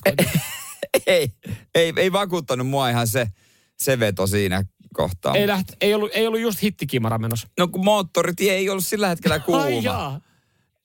[0.04, 0.40] kuitenkin.
[1.06, 1.32] ei,
[1.74, 3.26] ei, ei vakuuttanut mua ihan se,
[3.76, 4.64] se veto siinä
[4.94, 5.34] kohtaa.
[5.34, 7.48] ei, läht, ei, ollut, ei ollut just hittikimara menossa.
[7.58, 9.62] No kun moottoritie ei ollut sillä hetkellä kuuma.
[9.62, 10.20] Ai jaa.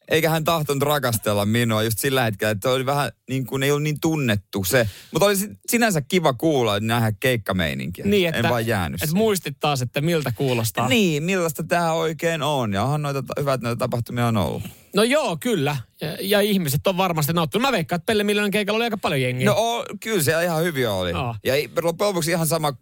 [0.08, 3.84] Eikä hän tahtonut rakastella minua just sillä hetkellä, että oli vähän niin kuin ei ollut
[3.84, 4.90] niin tunnettu se.
[5.12, 8.06] Mutta oli si- sinänsä kiva kuulla nähdä keikkameininkiä.
[8.06, 9.18] Niin, että, en vaan jäänyt että siihen.
[9.18, 10.88] muistit taas, että miltä kuulostaa.
[10.88, 12.74] Niin, millaista tämä oikein on.
[12.74, 14.64] Ja onhan noita ta- hyvät noita tapahtumia on ollut.
[14.96, 15.78] No joo, kyllä.
[16.02, 17.62] Ja, ja ihmiset on varmasti nauttinut.
[17.62, 19.46] Mä veikkaan, että Pelle Miljoonan keikalla oli aika paljon jengiä.
[19.46, 21.12] No o, kyllä se ihan hyvin oli.
[21.12, 21.36] Joo.
[21.44, 22.74] Ja loppujen lopuksi ihan sama,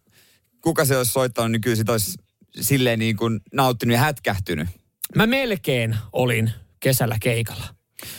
[0.61, 2.17] kuka se olisi soittanut, niin kyllä sitä olisi
[2.61, 4.67] silleen niin kuin nauttinut ja hätkähtynyt.
[5.15, 7.65] Mä melkein olin kesällä keikalla.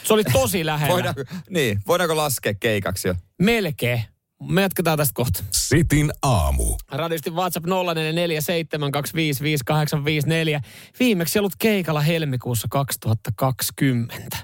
[0.04, 0.94] Se oli tosi lähellä.
[0.94, 3.14] Voidaanko, niin, voidaanko laskea keikaksi jo?
[3.42, 4.04] Melkein.
[4.48, 5.44] Me jatketaan tästä kohta.
[5.50, 6.76] Sitin aamu.
[6.92, 7.70] Radiosti WhatsApp 0447255854.
[11.00, 14.36] Viimeksi ollut keikalla helmikuussa 2020.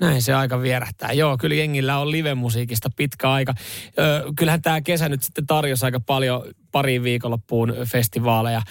[0.00, 1.12] Näin se aika vierähtää.
[1.12, 3.54] Joo, kyllä jengillä on live-musiikista pitkä aika.
[3.98, 6.42] Ö, kyllähän tämä kesä nyt sitten tarjosi aika paljon
[6.72, 8.62] pariin viikonloppuun festivaaleja.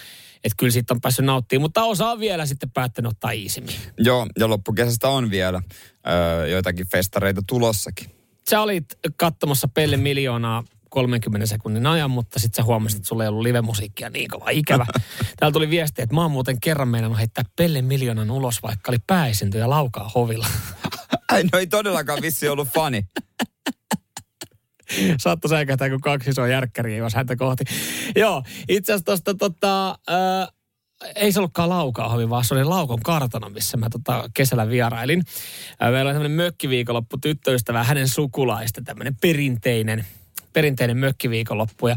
[0.47, 3.75] Että kyllä siitä on päässyt nauttimaan, mutta osa on vielä sitten päättänyt ottaa iisimmin.
[3.97, 5.61] Joo, ja loppukesästä on vielä
[6.07, 8.09] öö, joitakin festareita tulossakin.
[8.49, 8.85] Sä olit
[9.17, 14.09] katsomassa Pelle miljoonaa 30 sekunnin ajan, mutta sitten sä huomasit, että sulla ei ollut livemusiikkia
[14.09, 14.85] niin kova ikävä.
[15.39, 18.97] Täällä tuli viesti, että mä oon muuten kerran meinannut heittää Pelle miljoonan ulos, vaikka oli
[19.07, 20.47] pääesintöjä laukaa hovilla.
[21.31, 23.05] Ai, no ei todellakaan vissi ollut fani.
[25.23, 27.63] Saattoi säikähtää, kun kaksi isoa järkkäriä jos häntä kohti.
[28.15, 30.47] Joo, itse asiassa tuosta tota, äh,
[31.15, 35.23] ei se ollutkaan Laukaahovi, vaan se oli Laukon kartano, missä mä tota kesällä vierailin.
[35.83, 40.05] Äh, meillä oli tämmöinen mökkiviikonloppu tyttöystävä, hänen sukulaista, tämmöinen perinteinen,
[40.53, 41.87] perinteinen mökkiviikonloppu.
[41.87, 41.95] Ja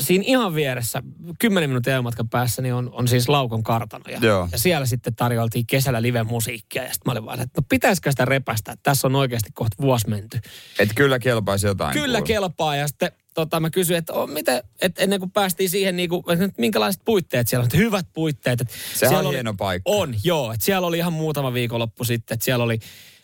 [0.00, 1.02] siinä ihan vieressä,
[1.38, 4.04] 10 minuutin ajomatkan päässä, niin on, on siis Laukon kartano.
[4.08, 4.48] Ja, Joo.
[4.52, 6.82] ja siellä sitten tarjoltiin kesällä live-musiikkia.
[6.82, 9.76] Ja sitten mä olin vaan, että no pitäisikö sitä repästä, että tässä on oikeasti kohta
[9.80, 10.40] vuosi menty.
[10.78, 11.92] Että kyllä kelpaisi jotain.
[11.92, 12.26] Kyllä kuulla.
[12.26, 16.08] kelpaa ja sitten tota, mä kysyin, että oh, miten, että ennen kuin päästiin siihen, niin
[16.08, 18.60] kuin, että minkälaiset puitteet siellä on, että hyvät puitteet.
[18.60, 19.90] Että siellä on hieno paikka.
[19.90, 20.52] On, joo.
[20.52, 22.78] Että siellä oli ihan muutama viikonloppu sitten, että siellä oli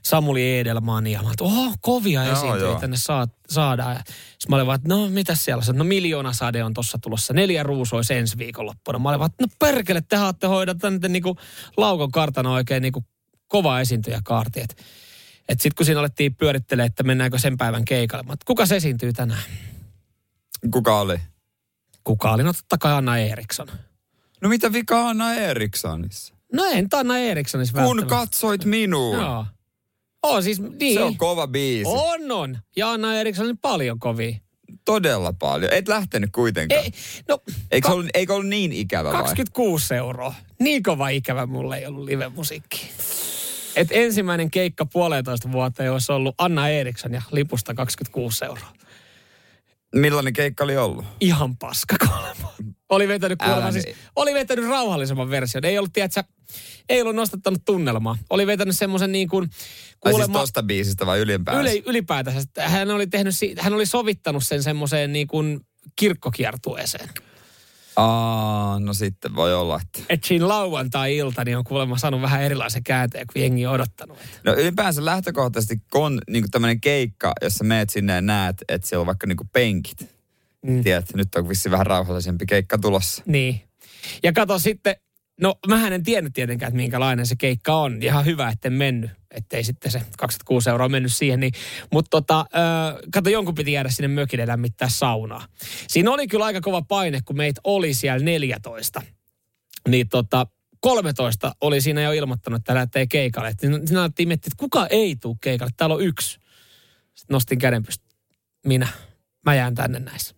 [0.04, 2.80] Samuli Edelman ja mä olin, oho, kovia esiintyjä joo.
[2.80, 3.96] tänne saa, saadaan.
[3.96, 5.76] Sitten mä olin vaan, että no mitäs siellä on?
[5.76, 8.98] No miljoona sade on tossa tulossa, neljä ruusois ensi viikonloppuna.
[8.98, 11.36] Mä olin vaan, että no perkele, te haatte hoida tänne niinku
[11.76, 13.04] laukon kartana oikein niinku
[13.48, 14.60] kova esiintyjä kaarti.
[14.60, 14.74] Että
[15.48, 19.12] et sitten kun siinä alettiin pyörittelemään, että mennäänkö sen päivän keikalle, mä, kuka se esiintyy
[19.12, 19.42] tänään?
[20.70, 21.20] Kuka oli?
[22.04, 22.42] Kuka oli?
[22.42, 23.68] No totta kai Anna Eriksson.
[24.40, 26.34] No mitä vika Anna Erikssonissa?
[26.52, 28.14] No en Anna Erikssonissa Kun välttämättä.
[28.14, 29.16] katsoit minua.
[29.16, 29.46] Joo.
[30.24, 30.94] On siis niin.
[30.94, 31.90] Se on kova biisi.
[31.94, 32.58] On, on.
[32.76, 34.36] Ja Anna Eriksson on paljon kovia.
[34.84, 35.72] Todella paljon.
[35.72, 36.84] Et lähtenyt kuitenkaan.
[36.84, 36.90] Ei,
[37.28, 37.38] no,
[37.70, 39.20] Eikö, ka- ollut, eikö ollut niin ikävä vai?
[39.22, 40.34] 26 euroa.
[40.60, 42.90] Niin kova ikävä mulle ei ollut live-musiikki.
[43.76, 48.72] Et ensimmäinen keikka puolentoista vuotta, jos ollut Anna Eriksson ja lipusta 26 euroa.
[49.94, 51.04] Millainen keikka oli ollut?
[51.20, 51.96] Ihan paska.
[52.94, 53.96] Oli vetänyt kuulemma siis, niin.
[54.16, 55.64] oli vetänyt rauhallisemman version.
[55.64, 56.22] Ei ollut, tiedätkö,
[56.88, 58.18] ei ollut nostattanut tunnelmaa.
[58.30, 61.60] Oli vetänyt semmoisen niin kuin, siis kuulemma, tosta biisistä vai ylipäänsä?
[61.60, 62.40] Yle, ylipäätänsä.
[62.60, 65.60] Hän oli, tehnyt, hän oli sovittanut sen semmoiseen niin kuin
[65.96, 67.08] kirkkokiertueeseen.
[67.96, 70.00] Aa, no sitten voi olla, että...
[70.08, 74.18] Että siinä lauantai-ilta niin on kuulemma saanut vähän erilaisen käänteen kuin jengi on odottanut.
[74.44, 79.06] No ylipäänsä lähtökohtaisesti, kun niin tämmöinen keikka, jossa meet sinne ja näet, että siellä on
[79.06, 80.13] vaikka niin penkit.
[80.64, 80.82] Mm.
[80.82, 83.22] Tiedät, nyt on vissiin vähän rauhallisempi keikka tulossa.
[83.26, 83.60] Niin.
[84.22, 84.96] Ja kato sitten,
[85.40, 88.02] no mähän en tiennyt tietenkään, että minkälainen se keikka on.
[88.02, 89.10] Ihan hyvä, etten mennyt.
[89.30, 91.40] Ettei sitten se 26 euroa mennyt siihen.
[91.40, 91.52] Niin.
[91.92, 95.46] Mutta tota, äh, kato, jonkun piti jäädä sinne mökille lämmittää saunaa.
[95.88, 99.02] Siinä oli kyllä aika kova paine, kun meitä oli siellä 14.
[99.88, 100.46] Niin tota,
[100.80, 103.48] 13 oli siinä jo ilmoittanut, että lähtee keikalle.
[103.48, 105.72] Et Siinä alettiin miettiä, että kuka ei tule keikalle.
[105.76, 106.38] Täällä on yksi.
[107.14, 108.18] Sitten nostin käden pystyyn.
[108.66, 108.88] Minä.
[109.44, 110.34] Mä jään tänne näissä.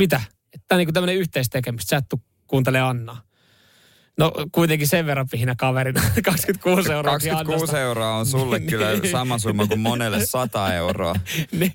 [0.00, 0.20] Mitä?
[0.68, 1.90] Tämä on niinku tämmöinen yhteistekemistä.
[1.90, 3.22] Sä et kuuntele Annaa.
[4.18, 6.02] No kuitenkin sen verran pihinä kaverina.
[6.24, 7.12] 26 euroa.
[7.12, 11.14] 26 euroa on sulle kyllä sama summa kuin monelle 100 euroa.
[11.60, 11.72] niin,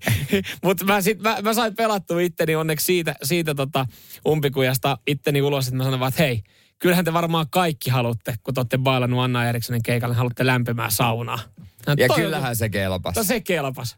[0.63, 3.85] mutta mä, sit, mä, mä, sain pelattua itteni onneksi siitä, siitä tota
[4.27, 6.43] umpikujasta itteni ulos, että mä sanoin vaan, että hei,
[6.79, 11.39] kyllähän te varmaan kaikki haluatte, kun te olette bailannut Anna Erikssonin keikalle, haluatte lämpimää saunaa.
[11.87, 13.19] No, Ja toi on- kyllähän se kelpasi.
[13.19, 13.97] No se kelpas.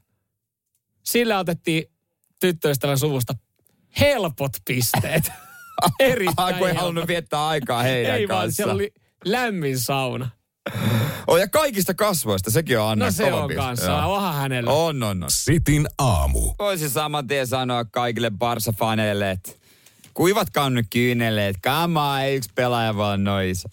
[1.03, 1.83] Sillä otettiin
[2.39, 3.33] tyttöystävän suvusta
[3.99, 5.31] helpot pisteet.
[5.99, 8.55] Erittäin kun ei halunnut viettää aikaa heidän Ei vaan, kanssa.
[8.55, 8.93] siellä oli
[9.25, 10.29] lämmin sauna.
[11.27, 14.71] Oh, ja kaikista kasvoista, sekin on Anna No se on kanssa, onhan hänellä.
[14.71, 15.31] On, on, on.
[15.31, 16.53] Sitin aamu.
[16.60, 19.51] Voisin saman tien sanoa kaikille Barsa-faneille, että
[20.13, 21.55] kuivatkaa nyt kyyneleet.
[21.62, 23.69] Kamaa, ei yksi pelaaja vaan noisa.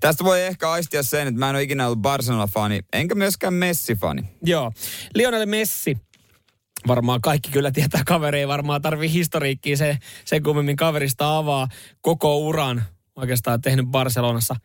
[0.00, 4.22] Tästä voi ehkä aistia sen, että mä en ole ikinä ollut Barcelona-fani, enkä myöskään Messi-fani.
[4.42, 4.72] Joo.
[5.14, 5.98] Lionel Messi.
[6.86, 11.68] Varmaan kaikki kyllä tietää kaveri, ei varmaan tarvii historiikkiä se, sen kummemmin kaverista avaa
[12.00, 12.84] koko uran
[13.16, 14.56] oikeastaan tehnyt Barcelonassa.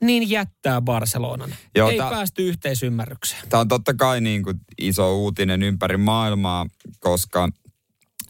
[0.00, 1.54] Niin jättää Barcelonan.
[1.76, 3.42] Joo, ei tää- päästy yhteisymmärrykseen.
[3.48, 6.66] Tämä on totta kai niin kuin iso uutinen ympäri maailmaa,
[7.00, 7.48] koska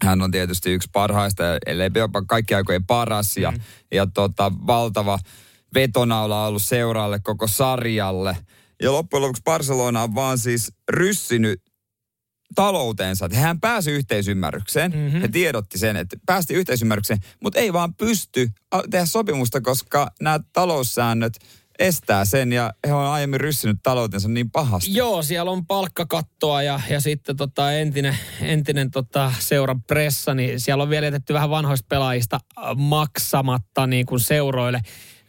[0.02, 3.60] hän on tietysti yksi parhaista, ellei jopa kaikki aikojen paras ja, mm.
[3.92, 5.18] ja tota, valtava
[5.74, 8.36] vetonaula on ollut seuraalle koko sarjalle.
[8.82, 11.62] Ja loppujen lopuksi Barcelona on vaan siis ryssinyt
[12.54, 13.26] taloutensa.
[13.26, 14.92] Että hän pääsi yhteisymmärrykseen.
[14.92, 15.20] Mm-hmm.
[15.20, 18.48] He tiedotti sen, että päästi yhteisymmärrykseen, mutta ei vaan pysty
[18.90, 21.32] tehdä sopimusta, koska nämä taloussäännöt
[21.78, 24.94] estää sen ja he on aiemmin ryssinyt taloutensa niin pahasti.
[24.94, 30.82] Joo, siellä on palkkakattoa ja, ja sitten tota entinen, entinen tota seuran pressa, niin siellä
[30.82, 32.40] on vielä jätetty vähän vanhoista pelaajista
[32.76, 34.80] maksamatta niin kuin seuroille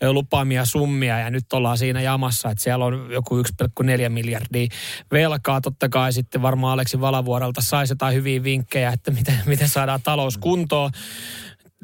[0.01, 4.67] lupaamia summia ja nyt ollaan siinä jamassa, että siellä on joku 1,4 miljardia
[5.11, 5.61] velkaa.
[5.61, 10.37] Totta kai sitten varmaan Aleksi Valavuorelta saisi jotain hyviä vinkkejä, että miten, miten saadaan talous
[10.37, 10.91] kuntoon.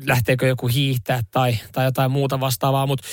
[0.05, 2.87] lähteekö joku hiihtää tai, tai jotain muuta vastaavaa.
[2.87, 3.07] Mutta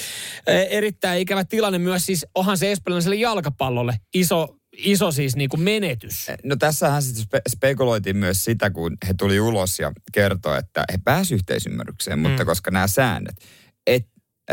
[0.71, 6.27] erittäin ikävä tilanne myös siis, onhan se espanjalaiselle jalkapallolle iso, iso siis niin kuin menetys.
[6.45, 10.99] No tässähän sitten spe- spekuloitiin myös sitä, kun he tuli ulos ja kertoi, että he
[11.05, 12.47] pääsivät yhteisymmärrykseen, mutta Mm.
[12.47, 13.37] koska nämä säännöt,
[13.87, 14.07] et,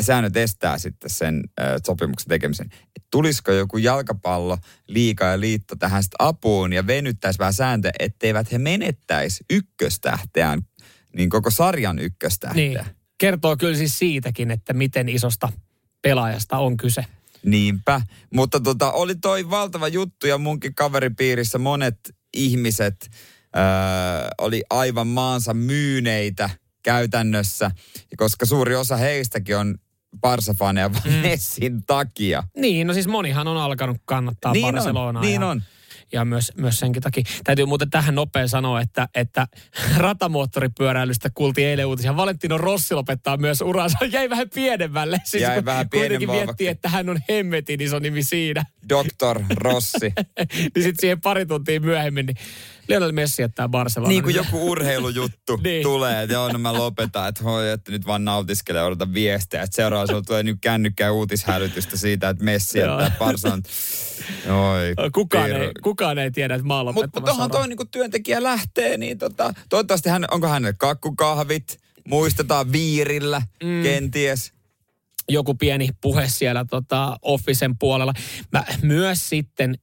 [0.04, 2.70] säännöt estää sitten sen äh, sopimuksen tekemisen.
[2.72, 8.52] Et tulisiko joku jalkapallo, liika ja liitto tähän sitten apuun ja venyttäisi vähän sääntöjä, etteivät
[8.52, 10.62] he menettäisi ykköstähteään,
[11.16, 12.64] niin koko sarjan ykköstähteä.
[12.64, 12.80] Niin.
[13.18, 15.50] Kertoo kyllä siis siitäkin, että miten isosta
[16.02, 17.06] pelaajasta on kyse.
[17.46, 18.02] Niinpä,
[18.34, 21.96] mutta tota, oli toi valtava juttu ja munkin kaveripiirissä monet
[22.34, 23.10] ihmiset
[23.58, 23.62] öö,
[24.38, 26.50] oli aivan maansa myyneitä
[26.84, 27.72] käytännössä,
[28.18, 29.76] koska suuri osa heistäkin on
[30.22, 31.12] Barsa-faneja mm.
[31.12, 32.44] Messin takia.
[32.58, 35.20] Niin, no siis monihan on alkanut kannattaa niin Barcelonaa.
[35.22, 35.64] on, niin ja, on.
[36.12, 37.24] ja myös, myös senkin takia.
[37.44, 39.48] Täytyy muuten tähän nopea sanoa, että, että
[39.98, 42.18] ratamoottoripyöräilystä kuultiin eilen uutisia.
[42.18, 43.98] Valentino Rossi lopettaa myös uransa.
[44.12, 45.22] Jäi vähän pienemmälle.
[45.24, 48.66] Siis Jäi kun vähän Kuitenkin miettii, että hän on hemmetin iso nimi siinä.
[48.90, 49.42] Dr.
[49.56, 50.00] Rossi.
[50.40, 52.38] niin sitten siihen pari tuntia myöhemmin, niin
[52.88, 54.10] Lionel Messi jättää Barcelona.
[54.10, 55.84] niin kuin joku urheilujuttu Niin.
[55.84, 59.64] tulee, että joo, no mä lopetan, että hoi, että nyt vaan nautiskele ja odota viestejä.
[59.64, 63.64] Että seuraavaksi tulee nyt kännykkää uutishälytystä siitä, että Messi jättää Barsan.
[64.50, 67.50] Oi, Kukaan ei, kukaan ei tiedä, että mä oon Mutta tuohon uraa.
[67.60, 73.84] toi niinku työntekijä lähtee, niin tota, toivottavasti hän, onko hänelle kakkukahvit, muistetaan viirillä mm.
[73.84, 74.55] kenties.
[75.30, 78.14] Joku pieni puhe siellä tota, Officen puolella.
[78.52, 79.76] Mä myös sitten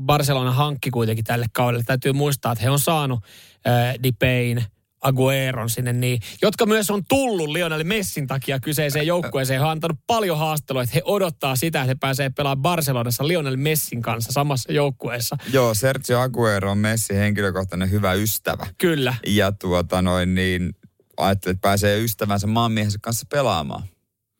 [0.00, 1.84] Barcelona hankki kuitenkin tälle kaudelle.
[1.84, 3.24] Täytyy muistaa, että he on saanut
[3.66, 4.64] äh, Dipein,
[5.00, 9.60] Agueron sinne, niin, jotka myös on tullut Lionel Messin takia kyseiseen joukkueeseen.
[9.60, 13.56] He on antanut paljon haastelua, että he odottaa sitä, että he pääsee pelaamaan Barcelonassa Lionel
[13.56, 15.36] Messin kanssa samassa joukkueessa.
[15.52, 18.66] Joo, Sergio Aguero on Messi henkilökohtainen hyvä ystävä.
[18.78, 19.14] Kyllä.
[19.26, 20.74] Ja tuota noin niin,
[21.16, 23.82] ajattelee, että pääsee ystävänsä maanmiehensä kanssa pelaamaan.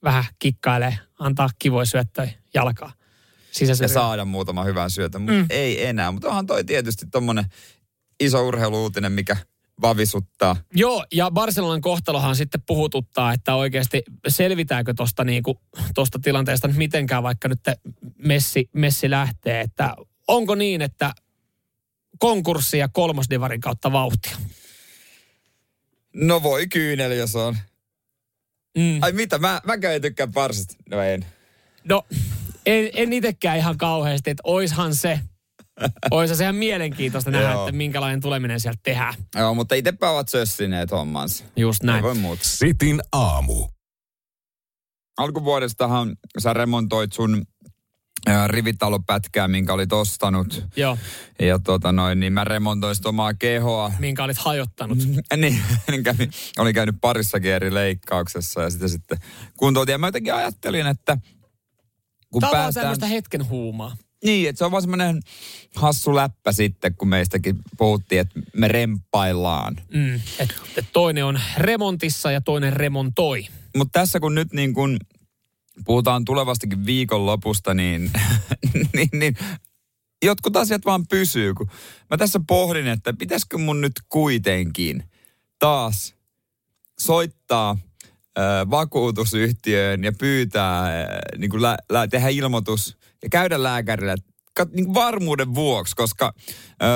[0.02, 2.92] Vähän kikkailee, antaa kivoja syöttöjä jalkaa.
[2.98, 3.04] Ja
[3.50, 3.94] Sisäsyrjään.
[3.94, 5.46] saada muutama hyvän syötön, mutta Mm.
[5.50, 6.12] ei enää.
[6.12, 7.44] Mutta onhan toi tietysti tommonen
[8.20, 9.36] iso urheiluutinen, mikä
[9.80, 10.56] vavisuttaa.
[10.74, 15.60] Joo, ja Barcelonan kohtalohan sitten puhututtaa, että oikeasti selvitääkö tuosta niinku,
[15.94, 17.60] tosta tilanteesta nyt mitenkään, vaikka nyt
[18.18, 19.94] Messi, Messi lähtee, että
[20.28, 21.12] onko niin, että
[22.18, 24.36] konkurssi ja kolmosdivarin kautta vauhtia?
[26.14, 27.56] No voi kyyneli, jos on.
[28.78, 29.02] Mm.
[29.02, 30.74] Ai mitä, mä, mäkään en tykkää Barsasta.
[30.90, 31.26] No en.
[31.84, 32.06] No,
[32.66, 35.20] en, en itsekään ihan kauheasti, että oishan se,
[36.10, 39.14] oishan se ihan mielenkiintoista nähdä, että minkälainen tuleminen sieltä tehdään.
[39.36, 41.44] Joo, mutta itsepä ovat sössineet hommansa.
[41.56, 42.02] Just Ei näin.
[42.02, 42.42] voi muuta.
[42.44, 43.66] Sitin aamu.
[45.18, 47.44] Alkuvuodestahan sä remontoit sun
[48.46, 50.64] rivitalopätkää, minkä olit ostanut.
[50.76, 50.98] Joo,
[51.38, 53.92] Ja tota noin, niin mä remontoin omaa kehoa.
[53.98, 54.98] minkä olit hajottanut.
[55.36, 59.18] niin, niin kävin, olin käynyt parissakin eri leikkauksessa ja sitä sitten
[59.56, 59.92] kuntoutin.
[59.92, 61.18] Ja mä jotenkin ajattelin, että
[62.30, 62.84] kun Tämä on päästään...
[62.84, 63.96] tämmöistä hetken huumaa.
[64.24, 65.20] Niin, että se on vaan semmoinen
[65.76, 69.76] hassu läppä sitten, kun meistäkin puhuttiin, että me remppaillaan.
[69.94, 70.14] Mm.
[70.14, 73.46] Et, et toinen on remontissa ja toinen remontoi.
[73.76, 74.98] Mutta tässä kun nyt niin kun
[75.84, 78.10] puhutaan tulevastakin viikonlopusta, niin,
[78.94, 79.36] niin, niin
[80.24, 81.54] jotkut asiat vaan pysyy.
[81.54, 81.70] Kun
[82.10, 85.04] mä tässä pohdin, että pitäisikö mun nyt kuitenkin
[85.58, 86.14] taas
[87.00, 87.76] soittaa
[88.70, 91.06] vakuutusyhtiöön ja pyytää, ö,
[91.38, 94.16] niin kuin lä, lä, tehdä ilmoitus ja käydä lääkärillä
[94.54, 96.32] kat, niin varmuuden vuoksi, koska
[96.82, 96.86] ö,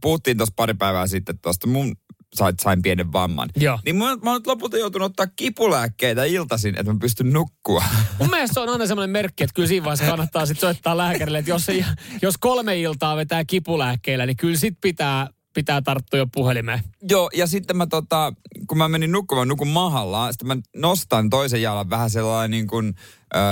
[0.00, 1.96] puhuttiin tuossa pari päivää sitten tuosta mun
[2.34, 3.48] sait, sain pienen vamman.
[3.56, 3.78] Joo.
[3.84, 7.84] Niin mä, mä oon nyt lopulta joutunut ottaa kipulääkkeitä iltaisin, että mä pystyn nukkua.
[8.18, 11.38] Mun mielestä se on aina semmoinen merkki, että kyllä siinä vaiheessa kannattaa sitten soittaa lääkärille,
[11.38, 11.84] että jos, ei,
[12.22, 16.80] jos kolme iltaa vetää kipulääkkeillä, niin kyllä sit pitää, pitää tarttua jo puhelimeen.
[17.08, 18.32] Joo, ja sitten mä tota,
[18.66, 22.94] kun mä menin nukkumaan, nukun mahalla, sitten mä nostan toisen jalan vähän sellainen niin kuin,
[23.34, 23.42] öö,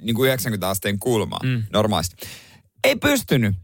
[0.00, 1.62] niin kuin 90 asteen kulmaan, mm.
[1.72, 2.16] normaalisti.
[2.84, 3.54] Ei pystynyt.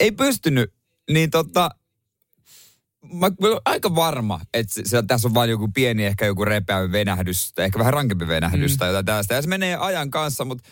[0.00, 0.72] Ei pystynyt.
[1.10, 1.70] Niin tota,
[3.12, 6.44] mä mä olen aika varma, että se, se, tässä on vain joku pieni, ehkä joku
[6.44, 8.78] repeä venähdys, tai ehkä vähän rankempi venähdys mm.
[8.78, 9.34] tai jotain tästä.
[9.34, 10.68] Ja se menee ajan kanssa, mutta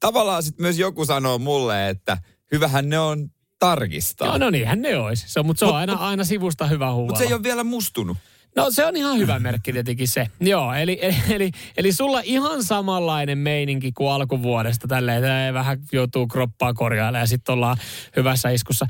[0.00, 2.18] tavallaan sitten myös joku sanoo mulle, että
[2.52, 4.28] hyvähän ne on tarkistaa.
[4.28, 5.28] Joo, no niinhän ne olisi.
[5.28, 7.06] Se, mutta se on aina, aina sivusta hyvä huuva.
[7.06, 8.18] Mutta se ei ole vielä mustunut.
[8.56, 10.26] No se on ihan hyvä merkki tietenkin se.
[10.40, 10.98] Joo, eli,
[11.30, 17.52] eli, eli, sulla ihan samanlainen meininki kuin alkuvuodesta tälleen, vähän joutuu kroppaa korjailemaan ja sitten
[17.52, 17.76] ollaan
[18.16, 18.86] hyvässä iskussa.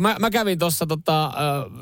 [0.00, 1.32] Mä, mä kävin tuossa tota,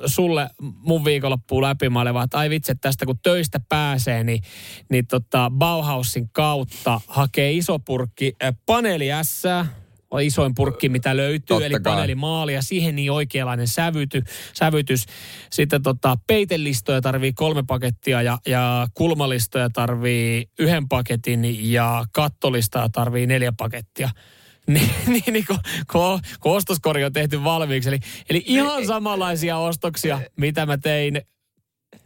[0.06, 4.42] sulle mun viikonloppuun läpi, mä olin vaan, että ai vitsi, tästä kun töistä pääsee, niin,
[4.90, 8.32] niin tota Bauhausin kautta hakee iso purkki
[8.66, 9.42] paneeli S,
[10.10, 15.04] on isoin purkki, mitä löytyy, Totta eli paneelimaali ja siihen niin oikeanlainen sävyty, sävytys.
[15.50, 23.26] Sitten tota, peitelistoja tarvii kolme pakettia ja, ja kulmalistoja tarvii yhden paketin ja kattolistoja tarvii
[23.26, 24.10] neljä pakettia.
[24.66, 25.44] Niin, niin, niin
[25.92, 27.88] kun, kun ostoskori on tehty valmiiksi.
[27.88, 27.98] Eli,
[28.30, 31.22] eli ihan samanlaisia ostoksia, mitä mä tein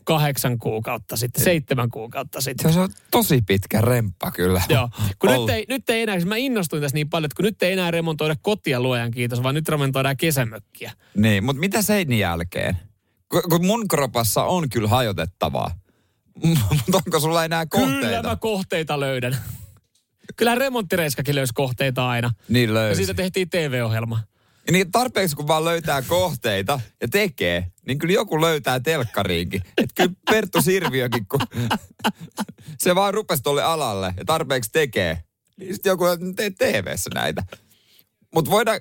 [0.04, 2.72] kahdeksan kuukautta sitten, seitsemän kuukautta sitten.
[2.72, 4.62] Se on tosi pitkä remppa kyllä.
[4.68, 4.88] Joo.
[5.18, 7.62] Kun nyt ei, nyt ei enää, siis mä innostuin tässä niin paljon, että kun nyt
[7.62, 10.92] ei enää remontoida kotia luojan kiitos, vaan nyt remontoidaan kesämökkiä.
[11.16, 12.76] Niin, mutta mitä seinin jälkeen?
[13.28, 15.70] Kun, mun kropassa on kyllä hajotettavaa.
[16.68, 18.06] mutta onko sulla enää kohteita?
[18.06, 19.36] Kyllä mä kohteita löydän.
[20.36, 22.30] Kyllä remonttireiskakin löysi kohteita aina.
[22.48, 22.96] Niin Ja löysi.
[22.96, 24.20] siitä tehtiin TV-ohjelma.
[24.70, 29.60] Niin tarpeeksi kun vaan löytää kohteita ja tekee, niin kyllä joku löytää telkkariinkin.
[29.78, 31.40] Että kyllä Perttu Sirviökin, kun
[32.78, 35.22] se vaan rupesi tolle alalle ja tarpeeksi tekee.
[35.56, 36.04] Niin sitten joku
[36.36, 37.42] tee TV-ssä näitä.
[38.34, 38.78] Mutta voidaan,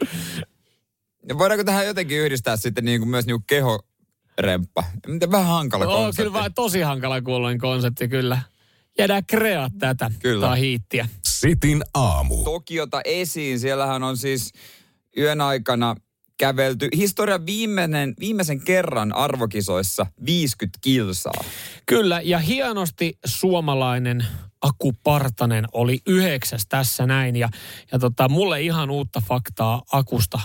[1.37, 4.83] voidaanko tähän jotenkin yhdistää sitten niin kuin myös niin kuin kehoremppa?
[5.07, 6.17] Miten vähän hankala On konsepti.
[6.29, 8.41] kyllä vaan tosi hankala kuuloinen konsepti kyllä.
[8.97, 10.11] Jäädään kreaa tätä.
[10.19, 10.47] Kyllä.
[10.47, 11.07] Tää hiittiä.
[11.25, 12.43] Sitin aamu.
[12.43, 13.59] Tokiota esiin.
[13.59, 14.51] Siellähän on siis
[15.17, 15.95] yön aikana
[16.37, 21.43] kävelty historian viimeinen, viimeisen kerran arvokisoissa 50 kilsaa.
[21.85, 24.25] Kyllä, ja hienosti suomalainen
[24.61, 27.35] Aku Partanen oli yhdeksäs tässä näin.
[27.35, 27.49] Ja,
[27.91, 30.39] ja tota, mulle ihan uutta faktaa Akusta.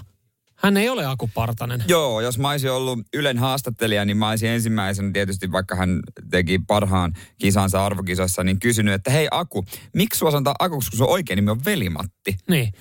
[0.54, 1.84] Hän ei ole Aku Partanen.
[1.88, 6.58] Joo, jos mä olisin ollut Ylen haastattelija, niin mä olisin ensimmäisenä tietysti, vaikka hän teki
[6.66, 11.36] parhaan kisansa arvokisoissa, niin kysynyt, että hei Aku, miksi sua sanotaan Akuksi, kun sun oikein
[11.36, 12.36] nimi on Velimatti?
[12.48, 12.72] Niin.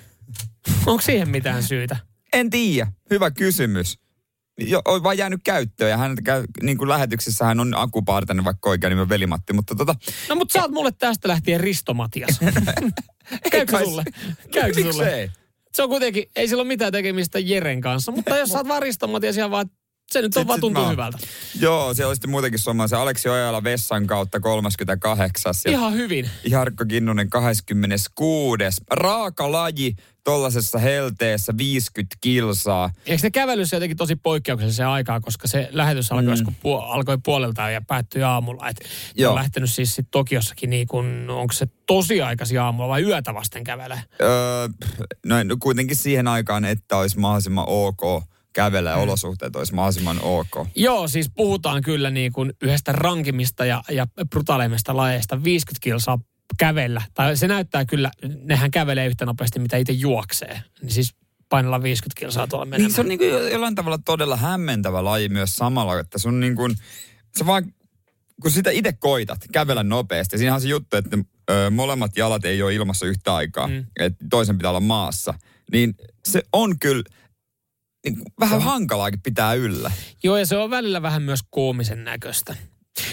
[0.86, 1.96] Onko siihen mitään syytä?
[2.32, 3.98] En tiedä, hyvä kysymys.
[4.60, 8.44] Jo, on vaan jäänyt käyttöön ja hän käy, niin kuin lähetyksessä hän on Aku Partanen,
[8.44, 9.94] vaikka oikein nimi on Velimatti, mutta tota,
[10.28, 12.38] No mutta sä oot mulle tästä lähtien Risto Matias.
[13.52, 14.04] Käykö kai- sulle?
[14.52, 15.04] Käykö sulle?
[15.04, 15.30] miksei?
[15.74, 18.82] Se on kuitenkin, ei sillä ole mitään tekemistä Jeren kanssa, mutta jos sä oot vaan
[18.82, 19.70] Risto Matias ihan vaan,
[20.12, 21.18] se nyt on Sit- vaan tuntuu mä hyvältä.
[21.60, 25.54] Joo, siellä oli sitten muutenkin suomalaisen Aleksi Ojala Vessan kautta 38.
[25.64, 26.30] Ja Ihan hyvin.
[26.44, 28.64] Jarkko Kinnunen 26.
[28.90, 29.96] Raaka laji
[30.28, 32.90] tollasessa helteessä 50 kilsaa.
[33.06, 36.46] Eikö ne kävelyssä jotenkin tosi poikkeuksellisen aikaa, koska se lähetys alkoi, mm.
[36.46, 38.68] puol- alkoi puolelta ja päättyi aamulla.
[38.68, 38.76] Et
[39.14, 39.30] Joo.
[39.32, 43.64] on lähtenyt siis sit Tokiossakin niin kuin, onko se tosi aikaisin aamulla vai yötä vasten
[43.64, 44.00] kävelee?
[44.20, 44.68] Öö,
[45.26, 49.02] no, no kuitenkin siihen aikaan, että olisi mahdollisimman ok kävellä ja Mm.
[49.02, 50.66] olosuhteet olisi mahdollisimman ok.
[50.76, 56.18] Joo, siis puhutaan kyllä niin kuin yhdestä rankimista ja, ja brutaaleimmista lajeista 50 kilsaa
[56.58, 57.02] kävellä.
[57.14, 58.10] Tai se näyttää kyllä,
[58.42, 60.62] nehän kävelee yhtä nopeasti, mitä itse juoksee.
[60.82, 61.14] Niin siis
[61.48, 62.86] painella 50 kilsaa tuolla menemään.
[62.88, 66.56] Niin se on niin kuin jollain tavalla todella hämmentävä laji myös samalla, että sun niin
[66.56, 66.74] kuin,
[67.36, 67.72] se vaan,
[68.42, 71.18] kun sitä itse koitat kävellä nopeasti, siinähän on se juttu, että
[71.50, 73.72] ö, molemmat jalat ei ole ilmassa yhtä aikaa, Mm.
[73.74, 73.84] mm.
[73.98, 75.34] että toisen pitää olla maassa,
[75.72, 75.94] niin
[76.28, 77.02] se on kyllä
[78.04, 79.90] niin kuin vähän hankalaakin pitää yllä.
[80.22, 82.56] Joo, ja se on välillä vähän myös koomisen näköistä.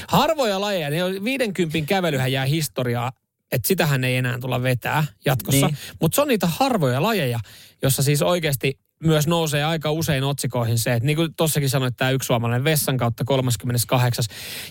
[0.08, 3.12] Harvoja lajeja, ne on 50 kävelyhän jää historiaa,
[3.52, 5.68] että sitähän ei enää tulla vetää jatkossa.
[5.68, 5.78] Niin.
[6.02, 7.40] Mutta se on niitä harvoja lajeja,
[7.82, 12.12] jossa siis oikeasti myös nousee aika usein otsikoihin se, että niin kuin tuossakin sanoit, tämä
[12.12, 14.26] yksi suomalainen vessan kautta 38.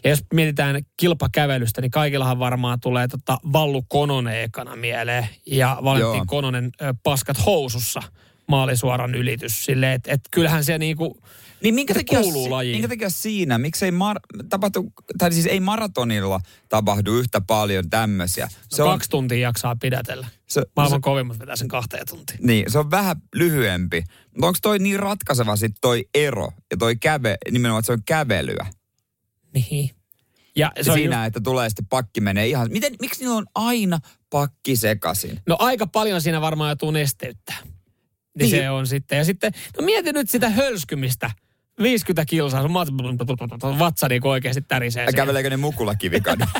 [0.04, 5.28] Ja jos mietitään kilpakävelystä, niin kaikillahan varmaan tulee tota Vallu Kononen ekana mieleen.
[5.46, 6.24] Ja Valentin Joo.
[6.26, 8.02] Kononen ö, paskat housussa
[8.48, 9.64] maalisuoran ylitys.
[9.64, 11.18] Silleen, että et kyllähän se niinku,
[11.64, 12.74] Niin minkä takia, kuuluu lajiin.
[12.74, 18.48] minkä takia siinä, miksei mar- tapahtu, tai siis ei maratonilla tapahdu yhtä paljon tämmöisiä.
[18.70, 20.26] se on, kaksi tuntia jaksaa pidätellä.
[20.48, 22.38] se, Maailman se, kovimmat vetää sen kahteen tuntiin.
[22.42, 24.04] niin, se on vähän lyhyempi.
[24.30, 28.02] Mutta onko toi niin ratkaiseva sitten toi ero ja toi käve, nimenomaan, että se on
[28.06, 28.66] kävelyä?
[29.54, 29.90] Niin.
[30.56, 32.68] Ja se on siinä, just, että tulee sitten pakki menee ihan...
[32.72, 33.98] Miten, miksi niillä on aina
[34.30, 35.40] pakki sekaisin?
[35.46, 37.56] no aika paljon siinä varmaan joutuu nesteyttää.
[37.62, 37.72] Niin,
[38.38, 38.50] Niin.
[38.50, 39.18] se on sitten.
[39.18, 41.30] Ja sitten, no mieti nyt sitä hölskymistä.
[41.82, 45.06] 50 kilsaa, sun mat- vatsa niin oikeasti tärisee.
[45.12, 46.46] Käveleekö ne mukulla kivikadun?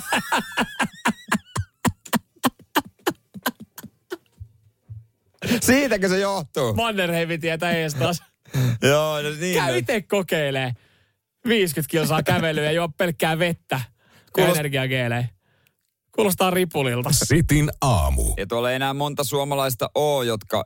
[5.60, 6.74] Siitäkö se johtuu?
[6.74, 8.22] Mannerheimin tietä ees taas.
[8.90, 9.54] Joo, no niin.
[9.54, 10.72] Käy itse kokeilee.
[11.48, 13.80] 50 kilsaa kävelyä ja juo pelkkää vettä.
[14.38, 15.28] Kuulost- energiageelejä.
[16.14, 17.10] Kuulostaa ripulilta.
[17.12, 18.34] Sitin aamu.
[18.36, 20.64] Ja tuolla ei enää monta suomalaista ole, jotka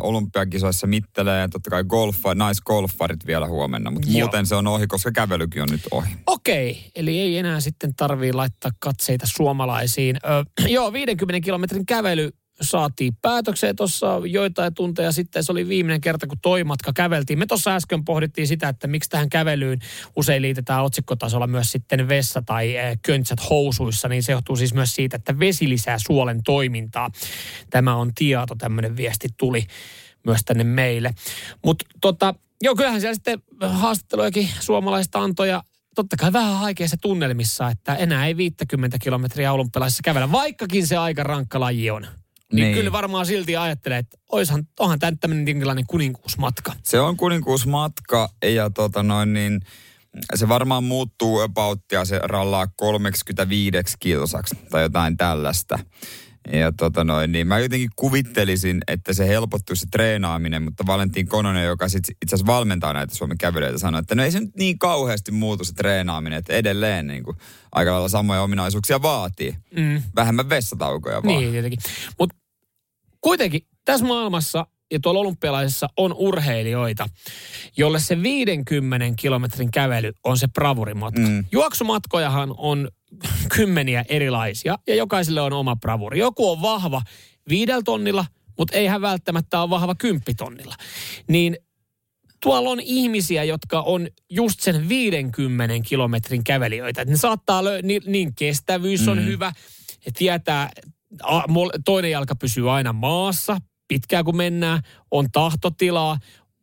[0.00, 1.40] olympiakisoissa mittelee.
[1.40, 3.90] Ja totta kai golfa, naisgolfarit vielä huomenna.
[3.90, 4.18] Mutta Joo.
[4.20, 6.10] muuten se on ohi, koska kävelykin on nyt ohi.
[6.26, 10.16] Okei, eli ei enää sitten tarvii laittaa katseita suomalaisiin.
[10.68, 12.30] Joo, 50 kilometrin kävely
[12.62, 15.44] saatiin päätökseen tuossa joitain tunteja sitten.
[15.44, 17.38] Se oli viimeinen kerta, kun toi matka käveltiin.
[17.38, 19.78] Me tuossa äsken pohdittiin sitä, että miksi tähän kävelyyn
[20.16, 24.08] usein liitetään otsikkotasolla myös sitten vessa tai eh, köntsät housuissa.
[24.08, 27.10] Niin se johtuu siis myös siitä, että vesi lisää suolen toimintaa.
[27.70, 29.66] Tämä on tieto, tämmöinen viesti tuli
[30.26, 31.14] myös tänne meille.
[31.64, 35.62] Mutta tota, joo, kyllähän siellä sitten haastattelujakin suomalaista antoja
[35.96, 41.22] totta kai vähän haikeassa tunnelmissa, että enää ei 50 kilometriä olympialaisissa kävellä, vaikkakin se aika
[41.22, 42.06] rankka laji on.
[42.52, 42.74] Niin, niin.
[42.74, 46.72] kyllä varmaan silti ajattelee, että oishan, onhan tämä tämmöinen jonkinlainen kuninkuusmatka.
[46.82, 49.60] Se on kuninkuusmatka ja tota noin niin,
[50.34, 55.78] se varmaan muuttuu abouttia, se rallaa 35 kilsaksi tai jotain tällaista.
[56.52, 61.66] Ja tota noin, niin mä jotenkin kuvittelisin, että se helpottuisi se treenaaminen, mutta Valentin Kononen,
[61.66, 64.78] joka sit itse asiassa valmentaa näitä Suomen kävelyitä, sanoi, että no ei se nyt niin
[64.78, 67.36] kauheasti muutu se treenaaminen, että edelleen niin kuin,
[67.72, 69.56] aika lailla samoja ominaisuuksia vaatii.
[69.76, 70.02] Mm.
[70.16, 71.38] Vähemmän vessataukoja vaan.
[71.38, 71.78] Niin, tietenkin.
[72.18, 72.36] Mutta
[73.20, 77.08] kuitenkin tässä maailmassa ja tuolla olympialaisessa on urheilijoita,
[77.76, 81.20] jolle se 50 kilometrin kävely on se bravurimatka.
[81.20, 81.44] Mm.
[81.52, 82.88] Juoksumatkojahan on
[83.54, 86.18] kymmeniä erilaisia ja jokaiselle on oma bravuri.
[86.18, 87.02] Joku on vahva
[87.48, 88.26] viidellä tonnilla,
[88.58, 90.74] mutta ei hän välttämättä ole vahva kymppitonnilla.
[91.28, 91.56] Niin
[92.42, 97.04] tuolla on ihmisiä, jotka on just sen 50 kilometrin kävelijöitä.
[97.04, 99.24] ne saattaa lö- niin, niin kestävyys on mm.
[99.24, 99.52] hyvä,
[100.06, 100.70] ja tietää,
[101.84, 103.56] toinen jalka pysyy aina maassa,
[103.88, 106.18] pitkään kun mennään, on tahtotilaa,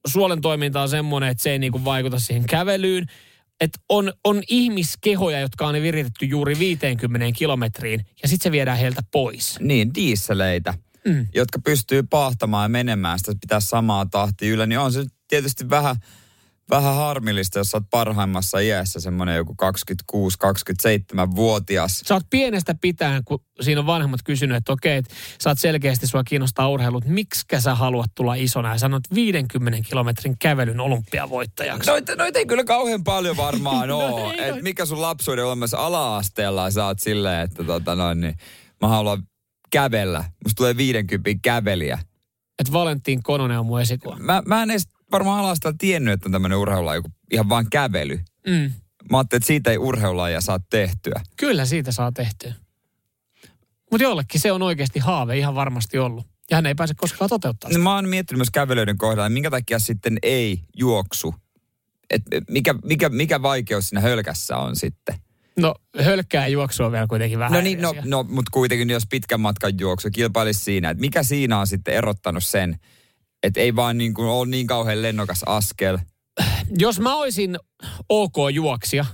[0.07, 3.07] suolen toiminta on semmoinen, että se ei niinku vaikuta siihen kävelyyn
[3.61, 9.01] että on, on ihmiskehoja, jotka on viritetty juuri 50 kilometriin ja sitten se viedään heiltä
[9.11, 9.59] pois.
[9.59, 10.73] Niin, diisseleitä,
[11.05, 11.27] mm.
[11.35, 15.95] jotka pystyy pahtamaan ja menemään sitä pitää samaa tahtia yllä, niin on se tietysti vähän–
[16.69, 19.55] vähän harmillista, jos sä oot parhaimmassa iässä semmoinen joku
[20.13, 22.01] 26-27-vuotias.
[22.05, 26.07] Sä oot pienestä pitäen, kun siinä on vanhemmat kysynyt, että okei, että sä oot selkeästi
[26.07, 31.89] sua kiinnostaa urheilut, miksi sä haluat tulla isona ja sanot 50 kilometrin kävelyn olympiavoittajaksi?
[31.89, 34.33] Noita, noita ei kyllä kauhean paljon varmaan no, ole.
[34.33, 38.35] Et mikä sun lapsuuden olemassa ala-asteella sä oot silleen, että tota noin, niin
[38.81, 39.23] mä haluan
[39.71, 40.23] kävellä.
[40.43, 41.99] Musta tulee 50 kävelijä.
[42.59, 44.15] Että Valentin Kononen on mun esikuva.
[44.19, 47.01] Mä, mä en edes varmaan alasta tiennyt, että on tämmöinen urheilulaji
[47.31, 48.19] ihan vaan kävely.
[48.47, 48.71] Mm.
[49.11, 51.21] Mä ajattelin, että siitä ei urheilulajia saa tehtyä.
[51.37, 52.53] Kyllä siitä saa tehtyä.
[53.91, 56.25] Mutta jollekin se on oikeasti haave ihan varmasti ollut.
[56.49, 57.79] Ja hän ei pääse koskaan toteuttaa sitä.
[57.79, 61.35] No, mä oon miettinyt myös kävelyiden kohdalla, minkä takia sitten ei juoksu.
[62.09, 65.15] Et mikä, mikä, mikä vaikeus siinä hölkässä on sitten?
[65.57, 67.53] No hölkkää juoksua vielä kuitenkin vähän.
[67.53, 71.59] No niin, no, no mutta kuitenkin jos pitkän matkan juoksu kilpailisi siinä, että mikä siinä
[71.59, 72.79] on sitten erottanut sen,
[73.43, 75.97] että ei vaan niin kuin ole niin kauhean lennokas askel.
[76.77, 77.59] Jos mä olisin
[78.09, 79.05] ok juoksija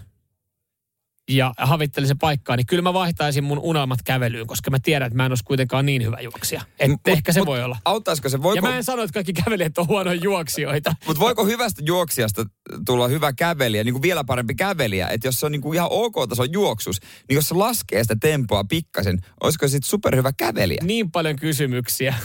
[1.29, 5.25] ja havittelisin paikkaa, niin kyllä mä vaihtaisin mun unelmat kävelyyn, koska mä tiedän, että mä
[5.25, 6.61] en olisi kuitenkaan niin hyvä juoksija.
[6.79, 7.77] Et mut, ehkä se mut, voi olla.
[7.85, 8.43] Auttaisiko se?
[8.43, 8.55] Voiko...
[8.55, 10.95] Ja mä en sano, että kaikki kävelijät on huonoja juoksijoita.
[11.05, 12.45] Mutta voiko hyvästä juoksijasta
[12.85, 15.07] tulla hyvä kävelijä, niin kuin vielä parempi kävelijä?
[15.07, 16.99] Että jos se on niin kuin ihan ok-tason juoksus,
[17.29, 20.81] niin jos se laskee sitä tempoa pikkasen, olisiko sitten superhyvä kävelijä?
[20.83, 22.15] Niin paljon kysymyksiä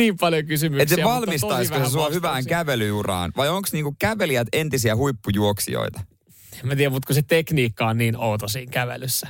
[0.00, 0.94] niin paljon kysymyksiä.
[0.94, 3.32] Että valmistaisiko se sua hyvään kävelyuraan?
[3.36, 6.00] Vai onko niinku kävelijät entisiä huippujuoksijoita?
[6.60, 9.28] En mä tiedä, mutta se tekniikka on niin outo siinä kävelyssä.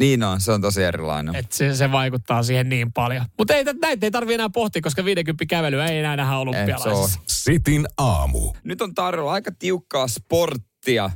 [0.00, 1.34] Niin on, se on tosi erilainen.
[1.34, 3.24] Et se, se vaikuttaa siihen niin paljon.
[3.38, 7.20] Mutta ei, näitä ei tarvi enää pohtia, koska 50 kävelyä ei enää nähdä olympialaisissa.
[7.26, 8.52] Sitin aamu.
[8.64, 11.10] Nyt on tarjolla aika tiukkaa sporttia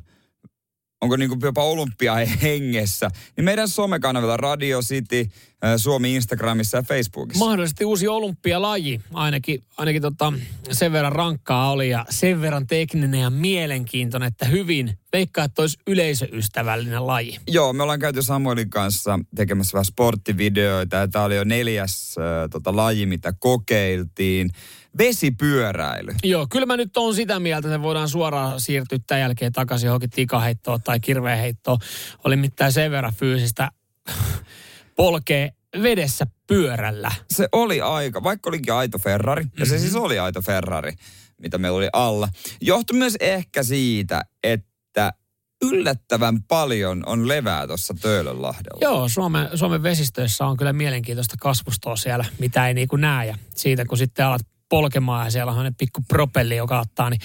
[1.03, 5.31] onko niin kuin jopa olympia hengessä, niin meidän somekanavilla Radio City,
[5.77, 7.45] Suomi Instagramissa ja Facebookissa.
[7.45, 10.33] Mahdollisesti uusi olympialaji, ainakin, ainakin tota,
[10.73, 15.79] sen verran rankkaa oli ja sen verran tekninen ja mielenkiintoinen, että hyvin veikkaa, että olisi
[15.87, 17.39] yleisöystävällinen laji.
[17.47, 22.51] Joo, me ollaan käyty Samuelin kanssa tekemässä vähän sporttivideoita ja tämä oli jo neljäs äh,
[22.51, 24.51] tota, laji, mitä kokeiltiin
[24.99, 26.15] vesipyöräily.
[26.25, 30.11] Joo, kyllä mä nyt on sitä mieltä, että voidaan suoraan siirtyä tämän jälkeen takaisin johonkin
[30.11, 31.79] tikaheittoon tai kirveenheittoon.
[32.25, 33.71] Oli mitään sen verran fyysistä
[34.97, 37.13] polkee vedessä pyörällä.
[37.31, 39.83] Se oli aika, vaikka olikin aito Ferrari, ja se mm-hmm.
[39.83, 40.93] siis oli aito Ferrari,
[41.39, 42.29] mitä meillä oli alla.
[42.61, 45.13] Johtui myös ehkä siitä, että
[45.63, 48.79] yllättävän paljon on levää tuossa Töölönlahdella.
[48.81, 53.27] Joo, Suomen, Suomen vesistöissä on kyllä mielenkiintoista kasvustoa siellä, mitä ei niin kuin näe.
[53.27, 57.21] Ja siitä kun sitten alat polkemaan ja siellä on pikku propelli, joka ottaa, niin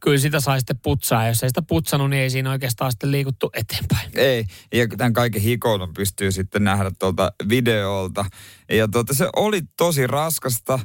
[0.00, 1.22] kyllä sitä sai sitten putsaa.
[1.22, 4.10] Ja jos ei sitä putsannut, niin ei siinä oikeastaan sitten liikuttu eteenpäin.
[4.14, 4.44] Ei,
[4.74, 8.24] ja tämän kaiken hikoilun pystyy sitten nähdä tuolta videolta.
[8.72, 10.78] Ja tuota, se oli tosi raskasta.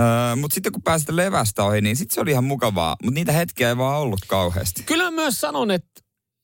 [0.00, 2.96] Öö, mutta sitten kun pääsit levästä ohi, niin sitten se oli ihan mukavaa.
[3.02, 4.82] Mutta niitä hetkiä ei vaan ollut kauheasti.
[4.82, 6.00] Kyllä myös sanon, että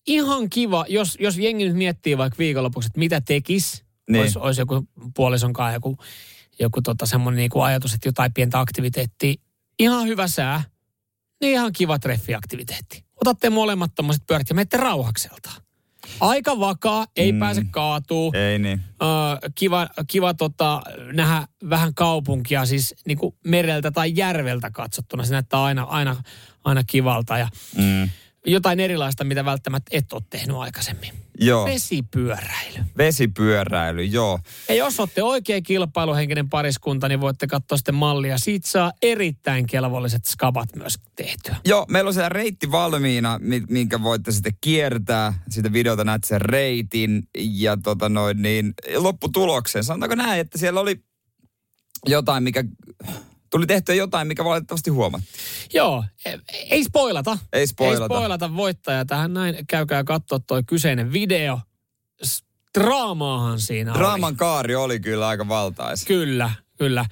[0.06, 3.84] ihan kiva, jos, jos jengi nyt miettii vaikka viikonlopuksi, että mitä tekisi.
[4.10, 4.22] Niin.
[4.22, 5.98] Olisi, olisi joku puolisonkaan joku
[6.60, 9.34] joku tota semmoinen niin ajatus, että jotain pientä aktiviteettia.
[9.78, 10.62] Ihan hyvä sää,
[11.40, 13.04] niin ihan kiva treffiaktiviteetti.
[13.20, 15.62] Otatte molemmat tommoset pyörät ja menette rauhakseltaan.
[16.20, 17.38] Aika vakaa, ei mm.
[17.38, 18.32] pääse kaatuu.
[18.34, 18.80] Ei niin.
[19.02, 19.06] Ö,
[19.54, 20.82] kiva kiva tota,
[21.12, 25.24] nähdä vähän kaupunkia siis niin kuin mereltä tai järveltä katsottuna.
[25.24, 26.16] Se näyttää aina, aina,
[26.64, 28.08] aina kivalta ja mm.
[28.46, 31.25] jotain erilaista, mitä välttämättä et ole tehnyt aikaisemmin.
[31.40, 31.64] Joo.
[31.66, 32.84] Vesipyöräily.
[32.98, 34.38] Vesipyöräily, joo.
[34.68, 38.38] Ja jos olette oikein kilpailuhenkinen pariskunta, niin voitte katsoa sitten mallia.
[38.38, 41.56] Siitä saa erittäin kelvolliset skabat myös tehtyä.
[41.64, 45.42] Joo, meillä on siellä reitti valmiina, minkä voitte sitten kiertää.
[45.48, 49.84] Siitä videota näet sen reitin ja tota noin, niin lopputulokseen.
[49.84, 51.00] Sanotaanko näin, että siellä oli
[52.06, 52.64] jotain, mikä
[53.50, 55.34] tuli tehtyä jotain, mikä valitettavasti huomattiin.
[55.74, 56.34] Joo, e,
[56.70, 57.38] ei spoilata.
[57.52, 58.04] Ei spoilata.
[58.04, 59.04] Ei spoilata voittaja.
[59.04, 61.60] Tähän näin käykää katsoa toi kyseinen video.
[62.78, 64.36] Draamaahan siinä Draaman oli.
[64.36, 66.04] kaari oli kyllä aika valtais.
[66.04, 67.04] Kyllä, kyllä.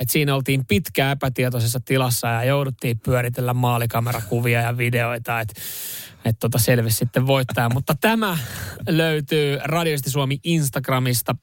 [0.00, 5.54] Et siinä oltiin pitkään epätietoisessa tilassa ja jouduttiin pyöritellä maalikamerakuvia ja videoita, että
[6.24, 7.68] et tota selvisi sitten voittaja.
[7.68, 8.38] Mutta tämä
[8.88, 11.34] löytyy Radiosti Suomi Instagramista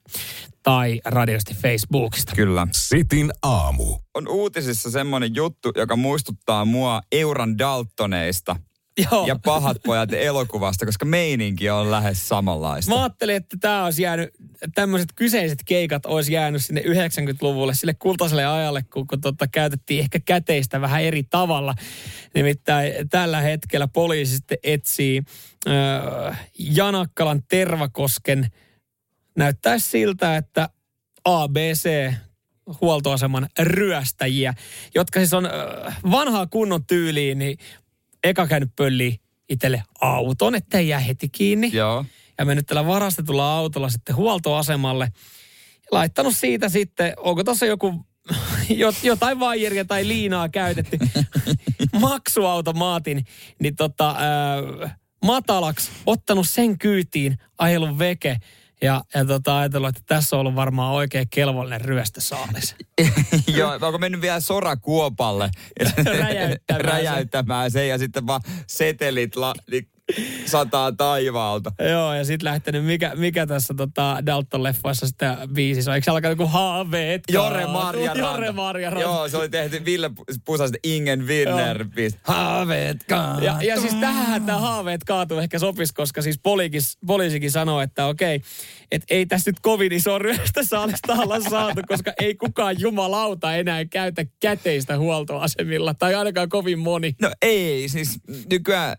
[0.63, 2.35] tai Radiosti Facebookista.
[2.35, 2.67] Kyllä.
[2.71, 3.97] Sitin aamu.
[4.13, 8.55] On uutisissa semmoinen juttu, joka muistuttaa mua Euran Daltoneista–
[9.11, 9.27] Joo.
[9.27, 12.91] ja pahat pojat elokuvasta, koska meininki on lähes samanlaista.
[12.95, 14.29] Mä ajattelin, että tämä olisi jäänyt,
[14.75, 20.19] tämmöiset kyseiset keikat olisi jäänyt sinne 90-luvulle, sille kultaiselle ajalle, kun, kun tota, käytettiin ehkä
[20.19, 21.75] käteistä vähän eri tavalla.
[22.33, 25.23] Nimittäin tällä hetkellä poliisi sitten etsii
[25.67, 28.47] äh, Janakkalan Tervakosken,
[29.37, 30.69] näyttää siltä, että
[31.25, 32.13] ABC
[32.81, 34.53] huoltoaseman ryöstäjiä,
[34.95, 35.49] jotka siis on
[36.11, 37.57] vanhaa kunnon tyyliin, niin
[38.25, 39.19] eka käynyt pölli
[39.49, 41.69] itselle auton, ettei jää heti kiinni.
[41.73, 42.05] Joo.
[42.37, 45.11] Ja mennyt tällä varastetulla autolla sitten huoltoasemalle.
[45.91, 48.05] Laittanut siitä sitten, onko tuossa joku
[49.03, 50.97] jotain vaijeria tai liinaa käytetty
[51.99, 53.25] maksuautomaatin,
[53.59, 54.95] niin tota, äh,
[55.25, 58.37] matalaksi, ottanut sen kyytiin, ajellut veke
[58.85, 62.75] ja, ja tota, ajatellut, että tässä on ollut varmaan oikein kelvollinen ryöstösaalis.
[63.57, 65.51] Joo, onko mennyt vielä sorakuopalle
[66.19, 69.89] räjäyttämään, räjäyttämään sen ja sitten vaan setelit la, niin
[70.45, 71.71] sataa taivaalta.
[71.89, 75.95] Joo, ja sitten lähtenyt, mikä, mikä tässä tota Dalton-leffoissa sitten biisissä on?
[75.95, 77.23] Eikö se alkaa joku haaveet?
[77.31, 80.11] Jore Marja Jore Marja Joo, se oli tehty Ville
[80.45, 81.85] Pusasten Ingen Winner.
[82.23, 83.45] Haaveet kaatuu.
[83.45, 88.05] Ja, ja siis tähän tämä haaveet kaatuu ehkä sopisi, koska siis poliikis, poliisikin sanoo, että
[88.05, 88.41] okei,
[88.91, 93.85] että ei tässä nyt kovin iso ryöstä saalista olla saatu, koska ei kukaan jumalauta enää
[93.85, 97.15] käytä käteistä huoltoasemilla, tai ainakaan kovin moni.
[97.21, 98.97] No ei, siis nykyään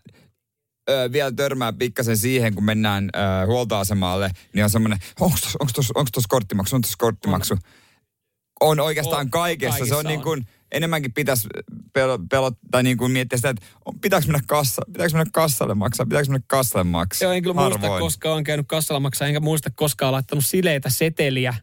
[0.89, 5.37] ö, vielä törmää pikkasen siihen, kun mennään ö, huoltoasemalle, niin on semmoinen, onko
[5.73, 7.53] tuossa onko korttimaksu, on tuossa korttimaksu.
[8.59, 9.85] On, on oikeastaan on, kaikessa.
[9.85, 10.05] Se on, on.
[10.05, 11.47] niin kuin, enemmänkin pitäisi
[11.93, 13.65] pelot, pelot, tai niin kuin miettiä sitä, että
[14.01, 17.25] pitääkö mennä, kassa, pitääkö mennä kassalle maksaa, pitääkö mennä kassalle maksaa.
[17.25, 21.53] Joo, en kyllä muista, koska on käynyt kassalla maksaa, enkä muista koskaan laittanut sileitä seteliä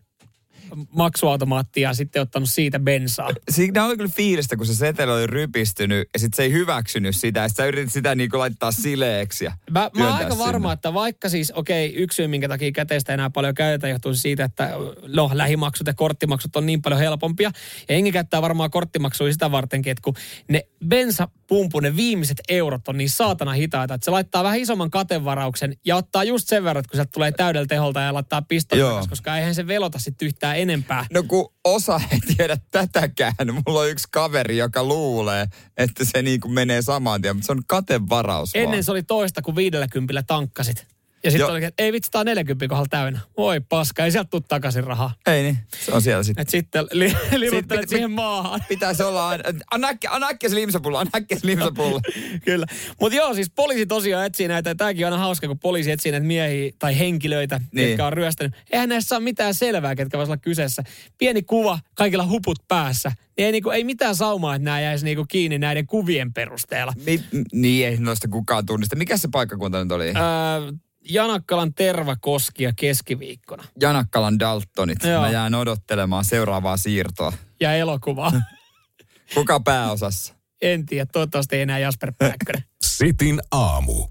[0.91, 3.31] maksuautomaattia ja sitten ottanut siitä bensaa.
[3.51, 7.41] Siinä oli kyllä fiilistä, kun se seteli oli rypistynyt ja sitten se ei hyväksynyt sitä.
[7.41, 9.45] Ja sitten sä yritit sitä niin kuin laittaa sileeksi.
[9.45, 13.14] Mä, mä oon aika varma, että vaikka siis, okei, okay, yksi syy, minkä takia käteistä
[13.14, 14.70] enää paljon käytetään, johtuu siitä, että
[15.09, 17.51] no, lähimaksut ja korttimaksut on niin paljon helpompia.
[17.89, 20.14] Ja Engi käyttää varmaan korttimaksuja sitä vartenkin, että kun
[20.49, 25.77] ne bensapumpu, ne viimeiset eurot on niin saatana hitaita, että se laittaa vähän isomman katevarauksen
[25.85, 29.37] ja ottaa just sen verran, että kun sieltä tulee täydellä teholta ja laittaa piston koska
[29.37, 31.07] eihän se velota sitten yhtään enempää.
[31.12, 33.35] No kun osa ei tiedä tätäkään.
[33.67, 35.47] Mulla on yksi kaveri, joka luulee,
[35.77, 38.85] että se niin kuin menee saman tien, mutta se on katevaraus Ennen vaan.
[38.85, 40.93] se oli toista kuin 50 tankkasit.
[41.25, 43.20] Ja sitten oli, että ei vitsi, tää on 40 kohdalla täynnä.
[43.37, 45.14] Voi paska, ei sieltä tule takaisin rahaa.
[45.27, 46.43] Ei niin, se on siellä sitten.
[46.43, 48.61] Et sitten li, livuttelet siihen maahan.
[48.68, 52.01] Pitäisi olla aina, anna äkkiä, anna äkkiä se limsapullo, anna äkkiä se limsapullo.
[52.47, 52.66] Kyllä.
[53.01, 56.27] Mutta joo, siis poliisi tosiaan etsii näitä, tämäkin on aina hauska, kun poliisi etsii näitä
[56.27, 57.89] miehiä tai henkilöitä, niin.
[57.89, 58.55] jotka on ryöstänyt.
[58.70, 60.83] Eihän näissä saa mitään selvää, ketkä voisivat olla kyseessä.
[61.18, 63.12] Pieni kuva, kaikilla huput päässä.
[63.37, 66.93] Niin ei, niinku, ei mitään saumaa, että nämä jäisi niinku kiinni näiden kuvien perusteella.
[67.07, 68.97] Ni, niin, ei noista kukaan tunnista.
[68.97, 70.07] Mikä se paikkakunta nyt oli?
[70.07, 70.72] Öö,
[71.09, 73.65] Janakkalan tervakoskia keskiviikkona.
[73.81, 75.05] Janakkalan Daltonit.
[75.05, 75.21] Joo.
[75.21, 77.33] Mä jään odottelemaan seuraavaa siirtoa.
[77.61, 78.33] Ja elokuvaa.
[79.35, 80.35] Kuka pääosassa?
[80.63, 82.65] En tiedä, toivottavasti ei enää Jasper Pääkkönen.
[82.85, 84.07] Sitin aamu.